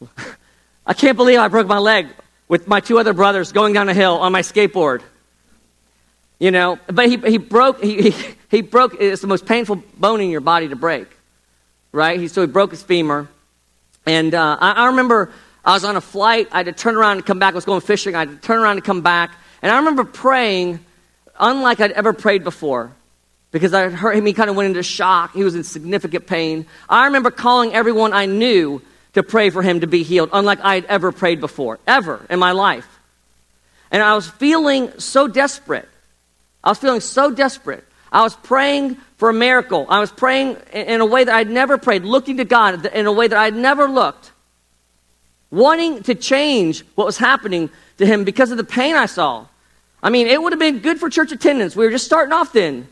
I 0.86 0.94
can't 0.94 1.18
believe 1.18 1.40
I 1.40 1.48
broke 1.50 1.68
my 1.68 1.78
leg 1.78 2.08
with 2.48 2.68
my 2.68 2.80
two 2.80 3.00
other 3.00 3.14
brothers 3.14 3.52
going 3.52 3.74
down 3.74 3.90
a 3.90 3.94
hill 3.94 4.18
on 4.18 4.32
my 4.32 4.42
skateboard. 4.42 5.02
You 6.40 6.52
know, 6.52 6.78
but 6.88 7.08
he, 7.08 7.18
he 7.18 7.38
broke, 7.38 7.82
he, 7.82 8.12
he, 8.12 8.36
he 8.54 8.62
broke, 8.62 9.02
it's 9.02 9.22
the 9.22 9.28
most 9.28 9.48
painful 9.48 9.84
bone 9.98 10.22
in 10.22 10.30
your 10.30 10.40
body 10.40 10.68
to 10.68 10.76
break, 10.76 11.08
right? 11.92 12.20
He, 12.20 12.28
so 12.28 12.42
he 12.42 12.48
broke 12.48 12.70
his 12.70 12.84
femur. 12.84 13.28
And 14.06 14.36
uh, 14.36 14.58
I, 14.62 14.72
I 14.74 14.88
remember 14.88 15.32
I 15.66 15.74
was 15.74 15.84
on 15.84 15.96
a 15.96 16.02
flight, 16.02 16.50
I 16.52 16.58
had 16.58 16.68
to 16.68 16.72
turn 16.72 16.96
around 16.96 17.18
and 17.18 17.26
come 17.26 17.40
back. 17.40 17.54
I 17.54 17.56
was 17.56 17.66
going 17.66 17.82
fishing, 17.82 18.16
I 18.16 18.20
had 18.20 18.30
to 18.30 18.38
turn 18.38 18.60
around 18.60 18.78
and 18.78 18.86
come 18.86 19.02
back. 19.02 19.32
And 19.64 19.72
I 19.72 19.78
remember 19.78 20.04
praying 20.04 20.80
unlike 21.40 21.80
I'd 21.80 21.94
ever 21.94 22.14
prayed 22.14 22.44
before 22.44 22.92
because 23.50 23.74
I 23.74 23.90
heard 23.90 24.16
him, 24.16 24.26
he 24.26 24.34
kind 24.34 24.52
of 24.52 24.56
went 24.56 24.68
into 24.68 24.84
shock. 24.84 25.34
He 25.34 25.44
was 25.44 25.56
in 25.56 25.64
significant 25.64 26.28
pain. 26.28 26.68
I 26.88 27.06
remember 27.06 27.32
calling 27.32 27.74
everyone 27.74 28.14
I 28.14 28.28
knew 28.28 28.84
to 29.14 29.24
pray 29.24 29.50
for 29.50 29.64
him 29.64 29.80
to 29.80 29.88
be 29.88 30.04
healed, 30.04 30.30
unlike 30.32 30.60
I'd 30.64 30.86
ever 30.86 31.12
prayed 31.12 31.40
before, 31.40 31.80
ever 31.88 32.24
in 32.30 32.38
my 32.38 32.52
life. 32.52 32.88
And 33.90 34.04
I 34.04 34.14
was 34.14 34.30
feeling 34.30 35.00
so 35.00 35.28
desperate. 35.28 35.90
I 36.64 36.70
was 36.70 36.78
feeling 36.78 37.02
so 37.02 37.32
desperate. 37.32 37.84
I 38.14 38.22
was 38.22 38.36
praying 38.36 38.96
for 39.18 39.30
a 39.30 39.34
miracle. 39.34 39.88
I 39.90 40.00
was 40.00 40.12
praying 40.12 40.58
in 40.72 41.02
a 41.02 41.06
way 41.06 41.24
that 41.24 41.34
I'd 41.34 41.50
never 41.50 41.80
prayed, 41.80 42.04
looking 42.04 42.38
to 42.38 42.46
God 42.46 42.86
in 42.86 43.08
a 43.08 43.12
way 43.12 43.28
that 43.28 43.38
I'd 43.38 43.56
never 43.56 43.88
looked, 43.88 44.32
wanting 45.50 46.04
to 46.04 46.14
change 46.14 46.86
what 46.94 47.08
was 47.08 47.18
happening 47.18 47.72
to 47.98 48.06
him 48.06 48.24
because 48.24 48.52
of 48.52 48.58
the 48.58 48.64
pain 48.64 48.96
I 48.96 49.08
saw. 49.08 49.48
I 50.04 50.12
mean, 50.12 50.28
it 50.28 50.40
would 50.40 50.54
have 50.54 50.60
been 50.60 50.80
good 50.80 51.00
for 51.00 51.10
church 51.10 51.32
attendance. 51.32 51.76
We 51.76 51.86
were 51.86 51.92
just 51.92 52.06
starting 52.06 52.34
off 52.34 52.54
then. 52.54 52.88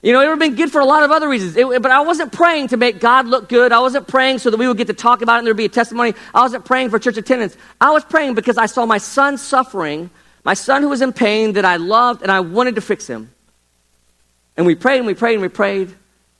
You 0.00 0.12
know, 0.12 0.20
it 0.20 0.24
would 0.24 0.30
have 0.30 0.38
been 0.38 0.56
good 0.56 0.70
for 0.70 0.80
a 0.80 0.84
lot 0.84 1.02
of 1.02 1.10
other 1.10 1.28
reasons. 1.28 1.56
It, 1.56 1.82
but 1.82 1.90
I 1.90 2.00
wasn't 2.00 2.32
praying 2.32 2.68
to 2.68 2.76
make 2.76 3.00
God 3.00 3.26
look 3.26 3.48
good. 3.48 3.72
I 3.72 3.80
wasn't 3.80 4.06
praying 4.06 4.38
so 4.40 4.50
that 4.50 4.58
we 4.58 4.68
would 4.68 4.76
get 4.76 4.88
to 4.88 4.94
talk 4.94 5.22
about 5.22 5.36
it 5.36 5.38
and 5.38 5.46
there'd 5.46 5.56
be 5.56 5.64
a 5.64 5.68
testimony. 5.68 6.14
I 6.34 6.42
wasn't 6.42 6.64
praying 6.64 6.90
for 6.90 6.98
church 6.98 7.16
attendance. 7.16 7.56
I 7.80 7.90
was 7.90 8.04
praying 8.04 8.34
because 8.34 8.58
I 8.58 8.66
saw 8.66 8.84
my 8.84 8.98
son 8.98 9.38
suffering, 9.38 10.10
my 10.44 10.54
son 10.54 10.82
who 10.82 10.88
was 10.88 11.02
in 11.02 11.12
pain 11.12 11.52
that 11.54 11.64
I 11.64 11.76
loved, 11.76 12.22
and 12.22 12.30
I 12.30 12.40
wanted 12.40 12.74
to 12.74 12.80
fix 12.80 13.06
him. 13.06 13.30
And 14.56 14.66
we 14.66 14.74
prayed 14.74 14.98
and 14.98 15.06
we 15.06 15.14
prayed 15.14 15.34
and 15.34 15.42
we 15.42 15.48
prayed, 15.48 15.94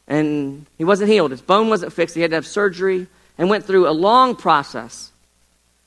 and 0.07 0.67
he 0.79 0.85
wasn't 0.85 1.11
healed. 1.11 1.31
His 1.31 1.41
bone 1.41 1.69
wasn't 1.69 1.93
fixed. 1.93 2.15
He 2.15 2.21
had 2.21 2.31
to 2.33 2.37
have 2.37 2.47
surgery 2.47 3.07
and 3.39 3.49
went 3.49 3.65
through 3.65 3.89
a 3.89 3.93
long 3.93 4.37
process. 4.37 5.11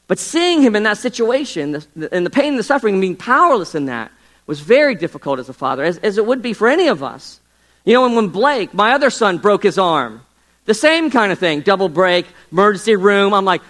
But 0.07 0.19
seeing 0.19 0.61
him 0.61 0.75
in 0.75 0.83
that 0.83 0.97
situation, 0.97 1.83
the, 1.95 2.13
and 2.13 2.25
the 2.25 2.29
pain 2.29 2.49
and 2.49 2.59
the 2.59 2.63
suffering, 2.63 2.95
and 2.95 3.01
being 3.01 3.15
powerless 3.15 3.75
in 3.75 3.85
that, 3.85 4.11
was 4.47 4.59
very 4.59 4.95
difficult 4.95 5.39
as 5.39 5.49
a 5.49 5.53
father, 5.53 5.83
as, 5.83 5.97
as 5.99 6.17
it 6.17 6.25
would 6.25 6.41
be 6.41 6.53
for 6.53 6.67
any 6.67 6.87
of 6.87 7.01
us. 7.01 7.39
You 7.83 7.93
know, 7.93 8.05
and 8.05 8.15
when 8.15 8.27
Blake, 8.29 8.73
my 8.73 8.93
other 8.93 9.09
son, 9.09 9.37
broke 9.37 9.63
his 9.63 9.77
arm, 9.77 10.21
the 10.65 10.73
same 10.73 11.11
kind 11.11 11.31
of 11.31 11.39
thing 11.39 11.61
double 11.61 11.89
break, 11.89 12.25
emergency 12.51 12.95
room. 12.95 13.33
I'm 13.33 13.45
like, 13.45 13.61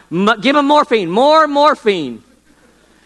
give 0.41 0.55
him 0.55 0.67
morphine, 0.67 1.09
more 1.09 1.47
morphine. 1.47 2.23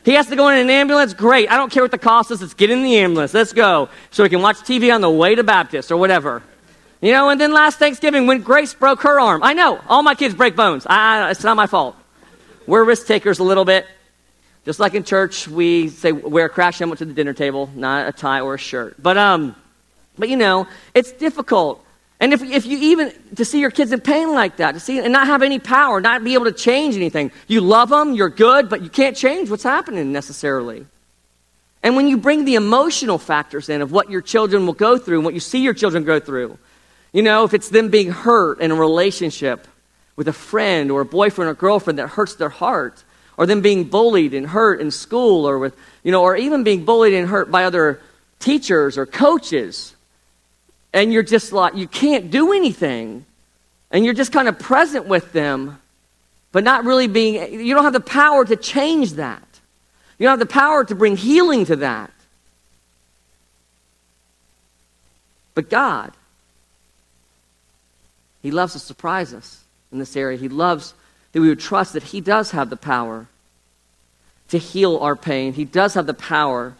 He 0.03 0.13
has 0.13 0.27
to 0.27 0.35
go 0.35 0.47
in 0.49 0.57
an 0.59 0.69
ambulance. 0.69 1.13
Great. 1.13 1.51
I 1.51 1.57
don't 1.57 1.71
care 1.71 1.83
what 1.83 1.91
the 1.91 1.97
cost 1.97 2.31
is. 2.31 2.41
Let's 2.41 2.53
get 2.53 2.69
in 2.69 2.83
the 2.83 2.97
ambulance. 2.97 3.33
Let's 3.33 3.53
go. 3.53 3.89
So 4.11 4.23
we 4.23 4.29
can 4.29 4.41
watch 4.41 4.57
TV 4.57 4.93
on 4.93 5.01
the 5.01 5.09
way 5.09 5.35
to 5.35 5.43
Baptist 5.43 5.91
or 5.91 5.97
whatever. 5.97 6.41
You 7.01 7.13
know, 7.13 7.29
and 7.29 7.39
then 7.39 7.53
last 7.53 7.79
Thanksgiving 7.79 8.27
when 8.27 8.41
Grace 8.41 8.73
broke 8.73 9.01
her 9.01 9.19
arm. 9.19 9.43
I 9.43 9.53
know. 9.53 9.79
All 9.87 10.03
my 10.03 10.15
kids 10.15 10.35
break 10.35 10.55
bones. 10.55 10.85
I, 10.85 11.31
it's 11.31 11.43
not 11.43 11.55
my 11.55 11.67
fault. 11.67 11.95
We're 12.67 12.83
risk 12.83 13.07
takers 13.07 13.39
a 13.39 13.43
little 13.43 13.65
bit. 13.65 13.87
Just 14.65 14.79
like 14.79 14.93
in 14.93 15.03
church, 15.03 15.47
we 15.47 15.87
say 15.89 16.11
wear 16.11 16.45
a 16.45 16.49
crash 16.49 16.79
helmet 16.79 16.99
to 16.99 17.05
the 17.05 17.13
dinner 17.13 17.33
table, 17.33 17.69
not 17.73 18.07
a 18.07 18.11
tie 18.11 18.41
or 18.41 18.55
a 18.55 18.57
shirt. 18.57 19.01
But, 19.01 19.17
um, 19.17 19.55
but 20.17 20.29
you 20.29 20.35
know, 20.35 20.67
it's 20.93 21.11
difficult. 21.13 21.83
And 22.19 22.33
if, 22.33 22.41
if 22.43 22.65
you 22.65 22.77
even, 22.77 23.13
to 23.35 23.45
see 23.45 23.59
your 23.59 23.71
kids 23.71 23.93
in 23.93 24.01
pain 24.01 24.33
like 24.33 24.57
that, 24.57 24.73
to 24.73 24.79
see 24.79 24.99
and 24.99 25.13
not 25.13 25.27
have 25.27 25.41
any 25.41 25.57
power, 25.57 26.01
not 26.01 26.23
be 26.23 26.33
able 26.33 26.45
to 26.45 26.51
change 26.51 26.95
anything. 26.95 27.31
You 27.47 27.61
love 27.61 27.89
them, 27.89 28.13
you're 28.13 28.29
good, 28.29 28.67
but 28.69 28.81
you 28.81 28.89
can't 28.89 29.15
change 29.15 29.49
what's 29.49 29.63
happening 29.63 30.11
necessarily. 30.11 30.85
And 31.81 31.95
when 31.95 32.09
you 32.09 32.17
bring 32.17 32.43
the 32.43 32.55
emotional 32.55 33.17
factors 33.17 33.69
in 33.69 33.81
of 33.81 33.93
what 33.93 34.09
your 34.09 34.19
children 34.19 34.65
will 34.65 34.73
go 34.73 34.97
through 34.97 35.19
and 35.19 35.25
what 35.25 35.33
you 35.33 35.39
see 35.39 35.59
your 35.59 35.73
children 35.73 36.03
go 36.03 36.19
through, 36.19 36.57
you 37.13 37.21
know, 37.21 37.45
if 37.45 37.53
it's 37.53 37.69
them 37.69 37.89
being 37.89 38.11
hurt 38.11 38.59
in 38.59 38.71
a 38.71 38.75
relationship 38.75 39.65
with 40.17 40.27
a 40.27 40.33
friend 40.33 40.91
or 40.91 41.01
a 41.01 41.05
boyfriend 41.05 41.49
or 41.49 41.53
girlfriend 41.53 41.99
that 41.99 42.07
hurts 42.07 42.35
their 42.35 42.49
heart, 42.49 43.01
or 43.37 43.45
them 43.45 43.61
being 43.61 43.85
bullied 43.85 44.33
and 44.33 44.45
hurt 44.45 44.81
in 44.81 44.91
school, 44.91 45.47
or 45.47 45.57
with, 45.57 45.73
you 46.03 46.11
know, 46.11 46.21
or 46.21 46.35
even 46.35 46.65
being 46.65 46.83
bullied 46.83 47.13
and 47.13 47.29
hurt 47.29 47.49
by 47.49 47.63
other 47.63 48.01
teachers 48.39 48.97
or 48.97 49.05
coaches 49.05 49.95
and 50.93 51.13
you're 51.13 51.23
just 51.23 51.51
like, 51.51 51.75
you 51.75 51.87
can't 51.87 52.31
do 52.31 52.53
anything. 52.53 53.25
And 53.91 54.05
you're 54.05 54.13
just 54.13 54.31
kind 54.31 54.47
of 54.47 54.59
present 54.59 55.07
with 55.07 55.31
them, 55.33 55.79
but 56.51 56.63
not 56.63 56.85
really 56.85 57.07
being, 57.07 57.59
you 57.59 57.73
don't 57.73 57.83
have 57.83 57.93
the 57.93 57.99
power 57.99 58.45
to 58.45 58.55
change 58.55 59.13
that. 59.13 59.43
You 60.17 60.25
don't 60.25 60.37
have 60.37 60.47
the 60.47 60.53
power 60.53 60.83
to 60.83 60.95
bring 60.95 61.15
healing 61.15 61.65
to 61.65 61.77
that. 61.77 62.11
But 65.55 65.69
God, 65.69 66.13
He 68.41 68.51
loves 68.51 68.73
to 68.73 68.79
surprise 68.79 69.33
us 69.33 69.63
in 69.91 69.99
this 69.99 70.15
area. 70.15 70.37
He 70.37 70.49
loves 70.49 70.93
that 71.31 71.41
we 71.41 71.49
would 71.49 71.59
trust 71.59 71.93
that 71.93 72.03
He 72.03 72.21
does 72.21 72.51
have 72.51 72.69
the 72.69 72.77
power 72.77 73.27
to 74.49 74.57
heal 74.57 74.97
our 74.97 75.15
pain. 75.15 75.53
He 75.53 75.65
does 75.65 75.93
have 75.95 76.05
the 76.05 76.13
power 76.13 76.75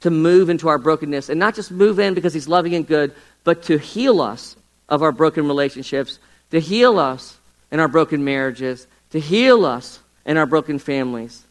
to 0.00 0.10
move 0.10 0.48
into 0.48 0.68
our 0.68 0.78
brokenness 0.78 1.28
and 1.28 1.38
not 1.38 1.54
just 1.54 1.70
move 1.70 1.98
in 1.98 2.14
because 2.14 2.34
He's 2.34 2.48
loving 2.48 2.74
and 2.74 2.86
good, 2.86 3.14
but 3.44 3.62
to 3.64 3.78
heal 3.78 4.20
us 4.20 4.56
of 4.88 5.02
our 5.02 5.12
broken 5.12 5.46
relationships, 5.46 6.18
to 6.50 6.60
heal 6.60 6.98
us 6.98 7.38
in 7.70 7.80
our 7.80 7.88
broken 7.88 8.24
marriages, 8.24 8.86
to 9.10 9.20
heal 9.20 9.64
us 9.64 10.00
in 10.26 10.36
our 10.36 10.46
broken 10.46 10.78
families, 10.78 11.44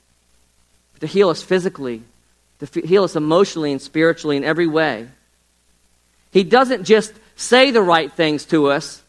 to 0.99 1.07
heal 1.07 1.29
us 1.29 1.41
physically, 1.41 2.03
to 2.59 2.81
heal 2.81 3.03
us 3.03 3.15
emotionally 3.15 3.71
and 3.71 3.81
spiritually 3.81 4.37
in 4.37 4.43
every 4.43 4.67
way. 4.67 5.07
He 6.31 6.43
doesn't 6.43 6.83
just 6.83 7.13
say 7.35 7.71
the 7.71 7.81
right 7.81 8.11
things 8.11 8.45
to 8.45 8.67
us. 8.67 9.01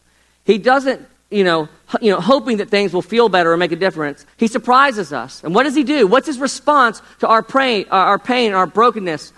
He 0.45 0.57
doesn't, 0.57 1.05
you 1.29 1.43
know, 1.43 1.67
you 2.01 2.11
know, 2.11 2.21
hoping 2.21 2.57
that 2.57 2.69
things 2.69 2.93
will 2.93 3.01
feel 3.01 3.29
better 3.29 3.51
or 3.51 3.57
make 3.57 3.71
a 3.71 3.75
difference. 3.75 4.25
He 4.37 4.47
surprises 4.47 5.13
us. 5.13 5.43
And 5.43 5.53
what 5.53 5.63
does 5.63 5.75
he 5.75 5.83
do? 5.83 6.07
What's 6.07 6.27
his 6.27 6.39
response 6.39 7.01
to 7.19 7.27
our 7.27 7.43
pain, 7.43 7.85
uh, 7.91 7.95
our 7.95 8.19
pain, 8.19 8.53
our 8.53 8.65
brokenness, 8.65 9.33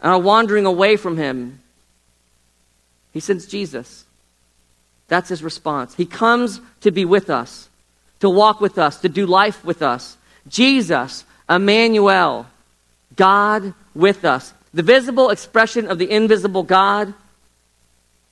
and 0.00 0.12
our 0.12 0.18
wandering 0.18 0.66
away 0.66 0.96
from 0.96 1.16
him? 1.16 1.60
He 3.16 3.20
sends 3.20 3.46
Jesus. 3.46 4.04
That's 5.08 5.30
his 5.30 5.42
response. 5.42 5.94
He 5.94 6.04
comes 6.04 6.60
to 6.82 6.90
be 6.90 7.06
with 7.06 7.30
us, 7.30 7.70
to 8.20 8.28
walk 8.28 8.60
with 8.60 8.76
us, 8.76 9.00
to 9.00 9.08
do 9.08 9.24
life 9.24 9.64
with 9.64 9.80
us. 9.80 10.18
Jesus, 10.48 11.24
Emmanuel, 11.48 12.46
God 13.16 13.72
with 13.94 14.26
us. 14.26 14.52
The 14.74 14.82
visible 14.82 15.30
expression 15.30 15.86
of 15.86 15.96
the 15.96 16.10
invisible 16.10 16.62
God 16.62 17.14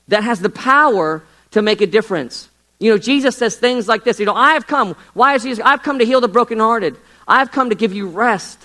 that 0.08 0.22
has 0.22 0.40
the 0.40 0.50
power 0.50 1.22
to 1.52 1.62
make 1.62 1.80
a 1.80 1.86
difference. 1.86 2.50
You 2.78 2.90
know, 2.90 2.98
Jesus 2.98 3.38
says 3.38 3.56
things 3.56 3.88
like 3.88 4.04
this. 4.04 4.20
You 4.20 4.26
know, 4.26 4.34
I 4.34 4.52
have 4.52 4.66
come. 4.66 4.96
Why 5.14 5.34
is 5.34 5.44
Jesus? 5.44 5.64
I've 5.64 5.82
come 5.82 5.98
to 6.00 6.04
heal 6.04 6.20
the 6.20 6.28
brokenhearted. 6.28 6.98
I've 7.26 7.50
come 7.50 7.70
to 7.70 7.74
give 7.74 7.94
you 7.94 8.08
rest. 8.08 8.58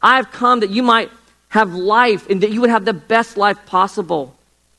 I've 0.00 0.32
come 0.32 0.60
that 0.60 0.70
you 0.70 0.82
might 0.82 1.10
have 1.50 1.74
life 1.74 2.30
and 2.30 2.40
that 2.40 2.50
you 2.50 2.62
would 2.62 2.70
have 2.70 2.86
the 2.86 2.94
best 2.94 3.36
life 3.36 3.58
possible. 3.66 4.34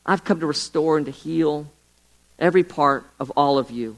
I've 0.05 0.23
come 0.23 0.39
to 0.39 0.45
restore 0.45 0.97
and 0.97 1.05
to 1.05 1.11
heal 1.11 1.67
every 2.39 2.63
part 2.63 3.05
of 3.19 3.31
all 3.31 3.57
of 3.57 3.71
you. 3.71 3.97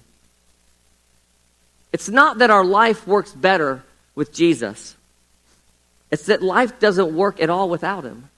It's 1.91 2.09
not 2.09 2.39
that 2.39 2.49
our 2.49 2.65
life 2.65 3.07
works 3.07 3.31
better 3.31 3.83
with 4.15 4.33
Jesus, 4.33 4.95
it's 6.11 6.27
that 6.27 6.43
life 6.43 6.79
doesn't 6.79 7.15
work 7.15 7.41
at 7.41 7.49
all 7.49 7.69
without 7.69 8.03
him. 8.03 8.29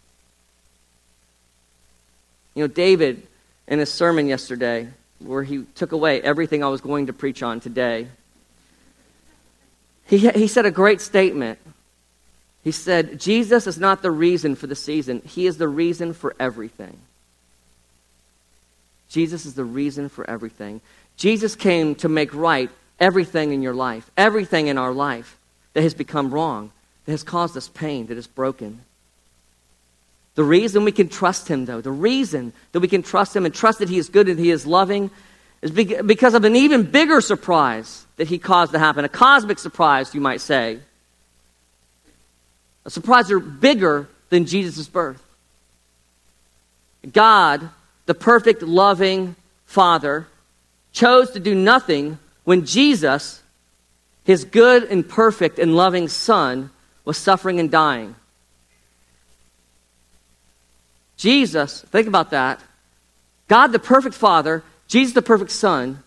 You 2.54 2.64
know, 2.64 2.68
David, 2.68 3.28
in 3.68 3.80
his 3.80 3.92
sermon 3.92 4.28
yesterday, 4.28 4.88
where 5.20 5.44
he 5.44 5.66
took 5.76 5.92
away 5.92 6.22
everything 6.22 6.64
I 6.64 6.68
was 6.68 6.80
going 6.80 7.08
to 7.08 7.14
preach 7.14 7.44
on 7.44 7.60
today. 7.60 8.08
He, 10.08 10.20
he 10.30 10.48
said 10.48 10.66
a 10.66 10.72
great 10.72 11.02
statement. 11.02 11.60
He 12.64 12.72
said, 12.72 13.20
Jesus 13.20 13.68
is 13.68 13.78
not 13.78 14.02
the 14.02 14.12
reason 14.12 14.56
for 14.56 14.68
the 14.68 14.76
season, 14.76 15.22
He 15.26 15.48
is 15.48 15.58
the 15.58 15.68
reason 15.68 16.14
for 16.14 16.36
everything. 16.40 16.98
Jesus 19.16 19.46
is 19.46 19.54
the 19.54 19.64
reason 19.64 20.10
for 20.10 20.30
everything. 20.30 20.82
Jesus 21.16 21.56
came 21.56 21.96
to 21.96 22.10
make 22.10 22.34
right 22.34 22.70
everything 23.00 23.54
in 23.54 23.62
your 23.62 23.74
life, 23.74 24.12
everything 24.18 24.68
in 24.68 24.78
our 24.78 24.92
life 24.92 25.38
that 25.72 25.84
has 25.84 25.94
become 25.94 26.34
wrong, 26.34 26.74
that 27.06 27.14
has 27.14 27.24
caused 27.24 27.56
us 27.56 27.70
pain, 27.70 28.08
that 28.08 28.18
is 28.18 28.28
broken. 28.28 28.82
The 30.36 30.44
reason 30.44 30.84
we 30.84 30.92
can 30.92 31.08
trust 31.08 31.48
Him, 31.48 31.64
though, 31.64 31.80
the 31.80 31.94
reason 31.94 32.52
that 32.74 32.82
we 32.82 32.90
can 32.90 33.04
trust 33.04 33.34
Him 33.34 33.46
and 33.46 33.56
trust 33.56 33.80
that 33.80 33.88
He 33.88 33.98
is 33.98 34.10
good 34.10 34.28
and 34.28 34.38
He 34.38 34.52
is 34.52 34.68
loving 34.68 35.10
is 35.62 35.72
because 35.72 36.34
of 36.34 36.44
an 36.44 36.58
even 36.58 36.84
bigger 36.84 37.22
surprise 37.22 38.06
that 38.18 38.28
He 38.28 38.38
caused 38.38 38.74
to 38.74 38.80
happen, 38.80 39.06
a 39.06 39.10
cosmic 39.10 39.60
surprise, 39.60 40.14
you 40.14 40.20
might 40.20 40.42
say. 40.42 40.80
A 42.84 42.90
surprise 42.90 43.32
bigger 43.40 44.10
than 44.28 44.46
Jesus' 44.46 44.90
birth. 44.90 45.24
God, 47.14 47.70
the 48.06 48.14
perfect, 48.14 48.62
loving 48.62 49.36
Father, 49.66 50.28
chose 50.92 51.32
to 51.32 51.40
do 51.40 51.56
nothing 51.56 52.20
when 52.44 52.66
Jesus, 52.66 53.42
his 54.24 54.46
good 54.46 54.84
and 54.84 55.08
perfect 55.08 55.60
and 55.60 55.76
loving 55.76 56.08
Son, 56.08 56.70
was 57.04 57.18
suffering 57.18 57.60
and 57.60 57.70
dying. 57.70 58.16
Jesus, 61.18 61.82
think 61.82 62.08
about 62.08 62.32
that. 62.32 62.62
God, 63.48 63.68
the 63.68 63.80
perfect 63.80 64.16
Father, 64.16 64.64
Jesus, 64.88 65.14
the 65.14 65.22
perfect 65.22 65.52
Son, 65.52 66.04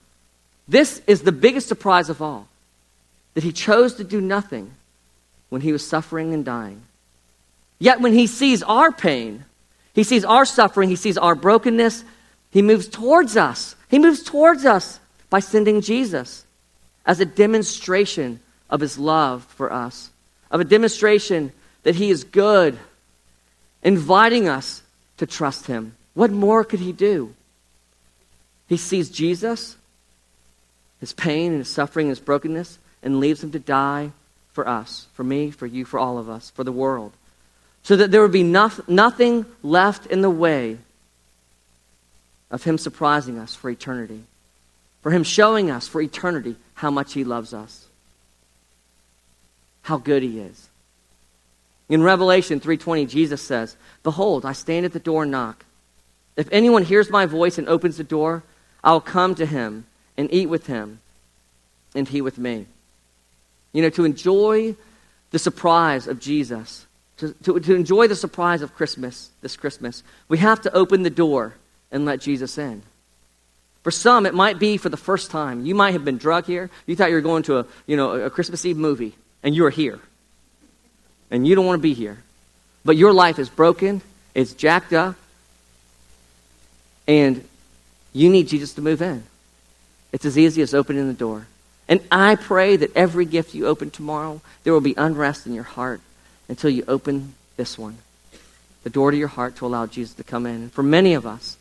this 0.66 1.00
is 1.06 1.22
the 1.22 1.32
biggest 1.32 1.68
surprise 1.68 2.10
of 2.10 2.20
all 2.20 2.48
that 3.34 3.44
he 3.44 3.52
chose 3.52 3.94
to 3.94 4.04
do 4.04 4.20
nothing 4.20 4.72
when 5.48 5.60
he 5.62 5.72
was 5.72 5.86
suffering 5.86 6.34
and 6.34 6.44
dying. 6.44 6.82
Yet 7.78 8.00
when 8.00 8.12
he 8.12 8.26
sees 8.26 8.62
our 8.62 8.90
pain, 8.90 9.44
he 9.94 10.02
sees 10.02 10.24
our 10.24 10.44
suffering, 10.44 10.88
he 10.88 10.96
sees 10.96 11.18
our 11.18 11.34
brokenness, 11.34 12.04
he 12.50 12.62
moves 12.62 12.88
towards 12.88 13.36
us. 13.36 13.74
He 13.88 13.98
moves 13.98 14.22
towards 14.22 14.64
us 14.64 15.00
by 15.30 15.40
sending 15.40 15.80
Jesus 15.80 16.44
as 17.04 17.20
a 17.20 17.24
demonstration 17.24 18.40
of 18.70 18.80
his 18.80 18.98
love 18.98 19.44
for 19.44 19.72
us, 19.72 20.10
of 20.50 20.60
a 20.60 20.64
demonstration 20.64 21.52
that 21.82 21.94
he 21.94 22.10
is 22.10 22.24
good, 22.24 22.78
inviting 23.82 24.48
us 24.48 24.82
to 25.18 25.26
trust 25.26 25.66
him. 25.66 25.94
What 26.14 26.30
more 26.30 26.64
could 26.64 26.80
he 26.80 26.92
do? 26.92 27.34
He 28.66 28.76
sees 28.76 29.08
Jesus, 29.08 29.76
his 31.00 31.12
pain 31.12 31.52
and 31.52 31.60
his 31.60 31.68
suffering 31.68 32.06
and 32.06 32.10
his 32.10 32.20
brokenness, 32.20 32.78
and 33.02 33.20
leaves 33.20 33.42
him 33.42 33.52
to 33.52 33.58
die 33.58 34.12
for 34.52 34.68
us, 34.68 35.06
for 35.14 35.24
me, 35.24 35.50
for 35.50 35.66
you, 35.66 35.84
for 35.84 35.98
all 35.98 36.18
of 36.18 36.28
us, 36.28 36.50
for 36.50 36.64
the 36.64 36.72
world. 36.72 37.12
So 37.88 37.96
that 37.96 38.10
there 38.10 38.20
would 38.20 38.32
be 38.32 38.42
no, 38.42 38.70
nothing 38.86 39.46
left 39.62 40.04
in 40.04 40.20
the 40.20 40.28
way 40.28 40.76
of 42.50 42.62
him 42.62 42.76
surprising 42.76 43.38
us 43.38 43.54
for 43.54 43.70
eternity, 43.70 44.24
for 45.00 45.10
him 45.10 45.22
showing 45.22 45.70
us 45.70 45.88
for 45.88 46.02
eternity 46.02 46.56
how 46.74 46.90
much 46.90 47.14
he 47.14 47.24
loves 47.24 47.54
us, 47.54 47.86
how 49.80 49.96
good 49.96 50.22
he 50.22 50.38
is. 50.38 50.68
In 51.88 52.02
Revelation 52.02 52.60
3:20 52.60 53.06
Jesus 53.06 53.40
says, 53.40 53.74
"Behold, 54.02 54.44
I 54.44 54.52
stand 54.52 54.84
at 54.84 54.92
the 54.92 54.98
door 54.98 55.22
and 55.22 55.32
knock. 55.32 55.64
If 56.36 56.46
anyone 56.52 56.84
hears 56.84 57.08
my 57.08 57.24
voice 57.24 57.56
and 57.56 57.66
opens 57.70 57.96
the 57.96 58.04
door, 58.04 58.42
I 58.84 58.92
will 58.92 59.00
come 59.00 59.34
to 59.36 59.46
him 59.46 59.86
and 60.14 60.30
eat 60.30 60.50
with 60.50 60.66
him 60.66 61.00
and 61.94 62.06
he 62.06 62.20
with 62.20 62.36
me." 62.36 62.66
You 63.72 63.80
know, 63.80 63.88
to 63.88 64.04
enjoy 64.04 64.76
the 65.30 65.38
surprise 65.38 66.06
of 66.06 66.20
Jesus, 66.20 66.84
to, 67.18 67.32
to, 67.44 67.60
to 67.60 67.74
enjoy 67.74 68.08
the 68.08 68.16
surprise 68.16 68.62
of 68.62 68.74
Christmas, 68.74 69.30
this 69.40 69.56
Christmas, 69.56 70.02
we 70.28 70.38
have 70.38 70.60
to 70.62 70.74
open 70.74 71.02
the 71.02 71.10
door 71.10 71.54
and 71.90 72.04
let 72.04 72.20
Jesus 72.20 72.58
in. 72.58 72.82
For 73.82 73.90
some, 73.90 74.26
it 74.26 74.34
might 74.34 74.58
be 74.58 74.76
for 74.76 74.88
the 74.88 74.96
first 74.96 75.30
time. 75.30 75.64
You 75.64 75.74
might 75.74 75.92
have 75.92 76.04
been 76.04 76.18
drug 76.18 76.46
here. 76.46 76.68
You 76.86 76.96
thought 76.96 77.08
you 77.08 77.14
were 77.14 77.20
going 77.22 77.44
to 77.44 77.58
a, 77.58 77.66
you 77.86 77.96
know, 77.96 78.12
a 78.12 78.30
Christmas 78.30 78.64
Eve 78.64 78.76
movie, 78.76 79.14
and 79.42 79.54
you 79.54 79.64
are 79.64 79.70
here 79.70 80.00
and 81.30 81.46
you 81.46 81.54
don't 81.54 81.66
want 81.66 81.78
to 81.78 81.82
be 81.82 81.94
here. 81.94 82.18
But 82.84 82.96
your 82.96 83.12
life 83.12 83.38
is 83.38 83.48
broken, 83.48 84.00
it's 84.34 84.52
jacked 84.52 84.92
up, 84.92 85.16
and 87.06 87.46
you 88.12 88.30
need 88.30 88.48
Jesus 88.48 88.74
to 88.74 88.82
move 88.82 89.02
in. 89.02 89.24
It's 90.12 90.24
as 90.24 90.38
easy 90.38 90.62
as 90.62 90.74
opening 90.74 91.06
the 91.06 91.14
door. 91.14 91.46
And 91.86 92.00
I 92.10 92.36
pray 92.36 92.76
that 92.76 92.94
every 92.96 93.24
gift 93.24 93.54
you 93.54 93.66
open 93.66 93.90
tomorrow, 93.90 94.40
there 94.62 94.72
will 94.72 94.80
be 94.80 94.94
unrest 94.96 95.46
in 95.46 95.54
your 95.54 95.64
heart 95.64 96.00
until 96.48 96.70
you 96.70 96.84
open 96.88 97.34
this 97.56 97.78
one 97.78 97.98
the 98.84 98.90
door 98.90 99.10
to 99.10 99.16
your 99.16 99.28
heart 99.28 99.56
to 99.56 99.66
allow 99.66 99.84
Jesus 99.86 100.14
to 100.14 100.24
come 100.24 100.46
in. 100.46 100.54
And 100.54 100.72
for 100.72 100.84
many 100.84 101.14
of 101.14 101.26
us, 101.26 101.58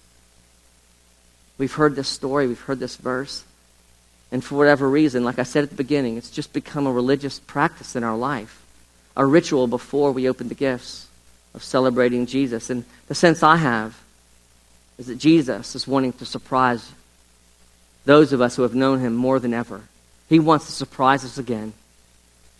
we've 1.57 1.73
heard 1.73 1.95
this 1.95 2.07
story, 2.07 2.47
we've 2.47 2.61
heard 2.61 2.79
this 2.79 2.95
verse, 2.95 3.43
and 4.31 4.43
for 4.43 4.55
whatever 4.55 4.87
reason, 4.89 5.23
like 5.23 5.39
I 5.39 5.43
said 5.43 5.63
at 5.63 5.69
the 5.69 5.75
beginning, 5.75 6.17
it's 6.17 6.29
just 6.29 6.53
become 6.53 6.85
a 6.85 6.91
religious 6.91 7.39
practice 7.39 7.95
in 7.95 8.03
our 8.03 8.15
life 8.15 8.63
a 9.17 9.25
ritual 9.25 9.65
before 9.65 10.11
we 10.11 10.29
open 10.29 10.47
the 10.47 10.55
gifts 10.55 11.07
of 11.55 11.63
celebrating 11.63 12.27
Jesus. 12.27 12.69
And 12.69 12.85
the 13.07 13.15
sense 13.15 13.41
I 13.41 13.55
have 13.55 13.99
is 14.99 15.07
that 15.07 15.17
Jesus 15.17 15.75
is 15.75 15.87
wanting 15.87 16.13
to 16.13 16.25
surprise 16.25 16.91
those 18.05 18.31
of 18.31 18.41
us 18.41 18.55
who 18.55 18.61
have 18.61 18.75
known 18.75 18.99
him 18.99 19.15
more 19.15 19.39
than 19.39 19.55
ever. 19.55 19.81
He 20.29 20.39
wants 20.39 20.67
to 20.67 20.71
surprise 20.71 21.25
us 21.25 21.39
again. 21.39 21.73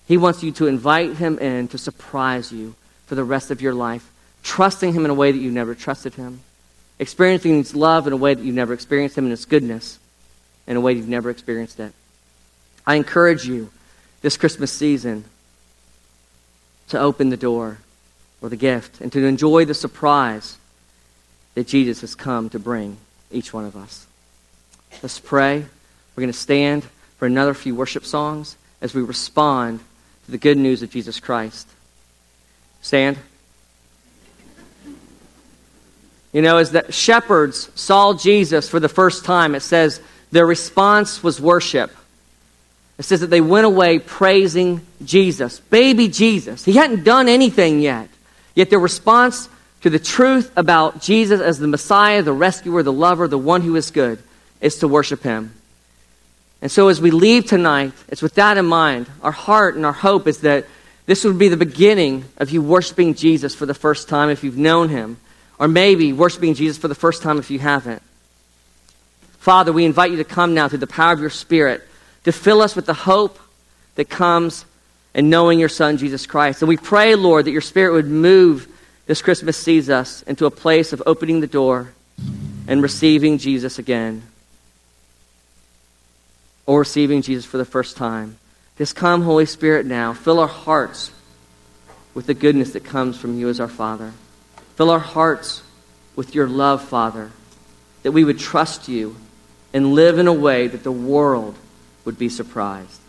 He 0.08 0.18
wants 0.18 0.42
you 0.42 0.52
to 0.54 0.68
invite 0.68 1.18
him 1.18 1.38
in 1.38 1.68
to 1.70 1.78
surprise 1.78 2.52
you 2.52 2.76
for 3.08 3.16
the 3.16 3.24
rest 3.24 3.52
of 3.52 3.62
your 3.62 3.74
life, 3.74 4.10
trusting 4.42 4.94
him 4.94 5.04
in 5.04 5.12
a 5.12 5.14
way 5.14 5.32
that 5.32 5.38
you 5.38 5.52
never 5.52 5.76
trusted 5.76 6.14
him, 6.14 6.40
experiencing 6.98 7.58
his 7.58 7.76
love 7.76 8.08
in 8.08 8.14
a 8.14 8.18
way 8.18 8.34
that 8.34 8.44
you've 8.44 8.56
never 8.56 8.74
experienced 8.74 9.18
him, 9.18 9.26
and 9.26 9.32
his 9.32 9.46
goodness 9.46 10.00
in 10.66 10.78
a 10.78 10.82
way 10.82 10.94
you've 10.94 11.10
never 11.10 11.30
experienced 11.30 11.80
it. 11.80 11.94
I 12.86 12.96
encourage 12.96 13.46
you 13.46 13.70
this 14.22 14.38
Christmas 14.38 14.72
season 14.72 15.26
to 16.88 17.00
open 17.00 17.30
the 17.30 17.38
door 17.38 17.80
or 18.42 18.48
the 18.48 18.56
gift 18.56 19.02
and 19.02 19.12
to 19.12 19.26
enjoy 19.26 19.66
the 19.66 19.74
surprise 19.74 20.58
that 21.56 21.68
Jesus 21.68 22.02
has 22.02 22.16
come 22.16 22.50
to 22.52 22.60
bring 22.60 22.98
each 23.30 23.52
one 23.52 23.66
of 23.66 23.76
us. 23.76 24.08
Let's 25.04 25.20
pray. 25.20 25.66
We're 26.16 26.22
going 26.22 26.32
to 26.32 26.38
stand 26.38 26.86
for 27.18 27.26
another 27.26 27.54
few 27.54 27.76
worship 27.76 28.06
songs 28.06 28.56
as 28.80 28.94
we 28.94 29.02
respond 29.02 29.82
to 30.28 30.32
the 30.32 30.38
good 30.38 30.58
news 30.58 30.84
of 30.84 30.92
Jesus 30.92 31.22
Christ. 31.22 31.68
Stand. 32.82 33.18
You 36.34 36.42
know, 36.42 36.58
as 36.58 36.72
the 36.72 36.92
shepherds 36.92 37.72
saw 37.76 38.14
Jesus 38.14 38.68
for 38.68 38.82
the 38.82 38.90
first 38.90 39.24
time, 39.24 39.56
it 39.56 39.62
says 39.62 40.02
their 40.32 40.46
response 40.46 41.24
was 41.24 41.40
worship. 41.40 41.92
It 42.98 43.04
says 43.04 43.22
that 43.22 43.28
they 43.28 43.40
went 43.40 43.66
away 43.66 44.00
praising 44.00 44.86
Jesus, 45.04 45.62
baby 45.62 46.10
Jesus. 46.10 46.66
He 46.66 46.74
hadn't 46.74 47.06
done 47.06 47.30
anything 47.30 47.80
yet. 47.80 48.10
Yet 48.54 48.70
their 48.70 48.80
response 48.80 49.48
to 49.82 49.90
the 49.90 50.00
truth 50.00 50.52
about 50.58 51.02
Jesus 51.02 51.40
as 51.40 51.58
the 51.58 51.68
Messiah, 51.68 52.22
the 52.22 52.34
rescuer, 52.34 52.84
the 52.84 52.92
lover, 52.92 53.30
the 53.30 53.38
one 53.38 53.62
who 53.62 53.78
is 53.78 53.92
good, 53.92 54.22
is 54.60 54.80
to 54.80 54.90
worship 54.90 55.24
him. 55.24 55.54
And 56.62 56.72
so 56.72 56.88
as 56.88 57.00
we 57.00 57.12
leave 57.12 57.46
tonight, 57.46 57.94
it's 58.08 58.22
with 58.22 58.36
that 58.36 58.58
in 58.58 58.66
mind. 58.66 59.08
Our 59.22 59.32
heart 59.32 59.76
and 59.76 59.86
our 59.86 59.94
hope 59.94 60.28
is 60.28 60.40
that 60.40 60.66
this 61.06 61.24
would 61.24 61.38
be 61.38 61.50
the 61.50 61.58
beginning 61.58 62.26
of 62.38 62.50
you 62.50 62.62
worshiping 62.62 63.14
Jesus 63.14 63.56
for 63.56 63.66
the 63.66 63.74
first 63.74 64.10
time 64.10 64.30
if 64.30 64.44
you've 64.44 64.58
known 64.58 64.90
him, 64.90 65.18
or 65.60 65.68
maybe 65.68 66.14
worshiping 66.14 66.54
Jesus 66.54 66.78
for 66.78 66.88
the 66.88 66.96
first 66.96 67.22
time 67.22 67.38
if 67.40 67.50
you 67.50 67.60
haven't. 67.60 68.02
Father, 69.38 69.72
we 69.72 69.86
invite 69.86 70.12
you 70.12 70.18
to 70.18 70.26
come 70.26 70.54
now 70.54 70.68
through 70.68 70.80
the 70.80 70.88
power 70.88 71.14
of 71.14 71.20
your 71.20 71.30
Spirit 71.30 71.82
to 72.26 72.32
fill 72.32 72.62
us 72.62 72.76
with 72.76 72.86
the 72.86 72.94
hope 72.94 73.40
that 73.96 74.10
comes 74.10 74.66
in 75.14 75.30
knowing 75.30 75.60
your 75.60 75.70
Son, 75.70 75.98
Jesus 75.98 76.26
Christ. 76.26 76.62
And 76.62 76.68
we 76.68 76.76
pray, 76.76 77.16
Lord, 77.16 77.46
that 77.46 77.52
your 77.52 77.62
Spirit 77.62 77.94
would 77.94 78.08
move 78.08 78.68
this 79.06 79.22
Christmas 79.22 79.56
sees 79.56 79.90
us 79.90 80.22
into 80.24 80.46
a 80.46 80.52
place 80.52 80.92
of 80.92 81.02
opening 81.06 81.40
the 81.40 81.48
door 81.48 81.94
and 82.68 82.84
receiving 82.84 83.38
Jesus 83.38 83.80
again. 83.80 84.22
Or 86.68 86.80
receiving 86.80 87.24
Jesus 87.24 87.46
for 87.46 87.58
the 87.58 87.66
first 87.66 87.98
time. 87.98 88.38
Just 88.78 88.96
come, 88.96 89.24
Holy 89.24 89.48
Spirit, 89.48 89.88
now. 89.88 90.14
Fill 90.14 90.40
our 90.40 90.48
hearts 90.48 91.12
with 92.14 92.28
the 92.28 92.36
goodness 92.36 92.74
that 92.74 92.84
comes 92.84 93.18
from 93.18 93.40
you 93.40 93.50
as 93.50 93.60
our 93.60 93.68
Father. 93.68 94.14
Fill 94.76 94.92
our 94.92 95.00
hearts 95.00 95.64
with 96.16 96.36
your 96.36 96.48
love, 96.48 96.84
Father, 96.84 97.32
that 98.04 98.12
we 98.12 98.24
would 98.24 98.38
trust 98.38 98.88
you 98.88 99.16
and 99.74 99.94
live 99.94 100.20
in 100.20 100.28
a 100.28 100.34
way 100.34 100.68
that 100.68 100.84
the 100.84 100.92
world 100.92 101.56
would 102.06 102.20
be 102.20 102.30
surprised. 102.30 103.00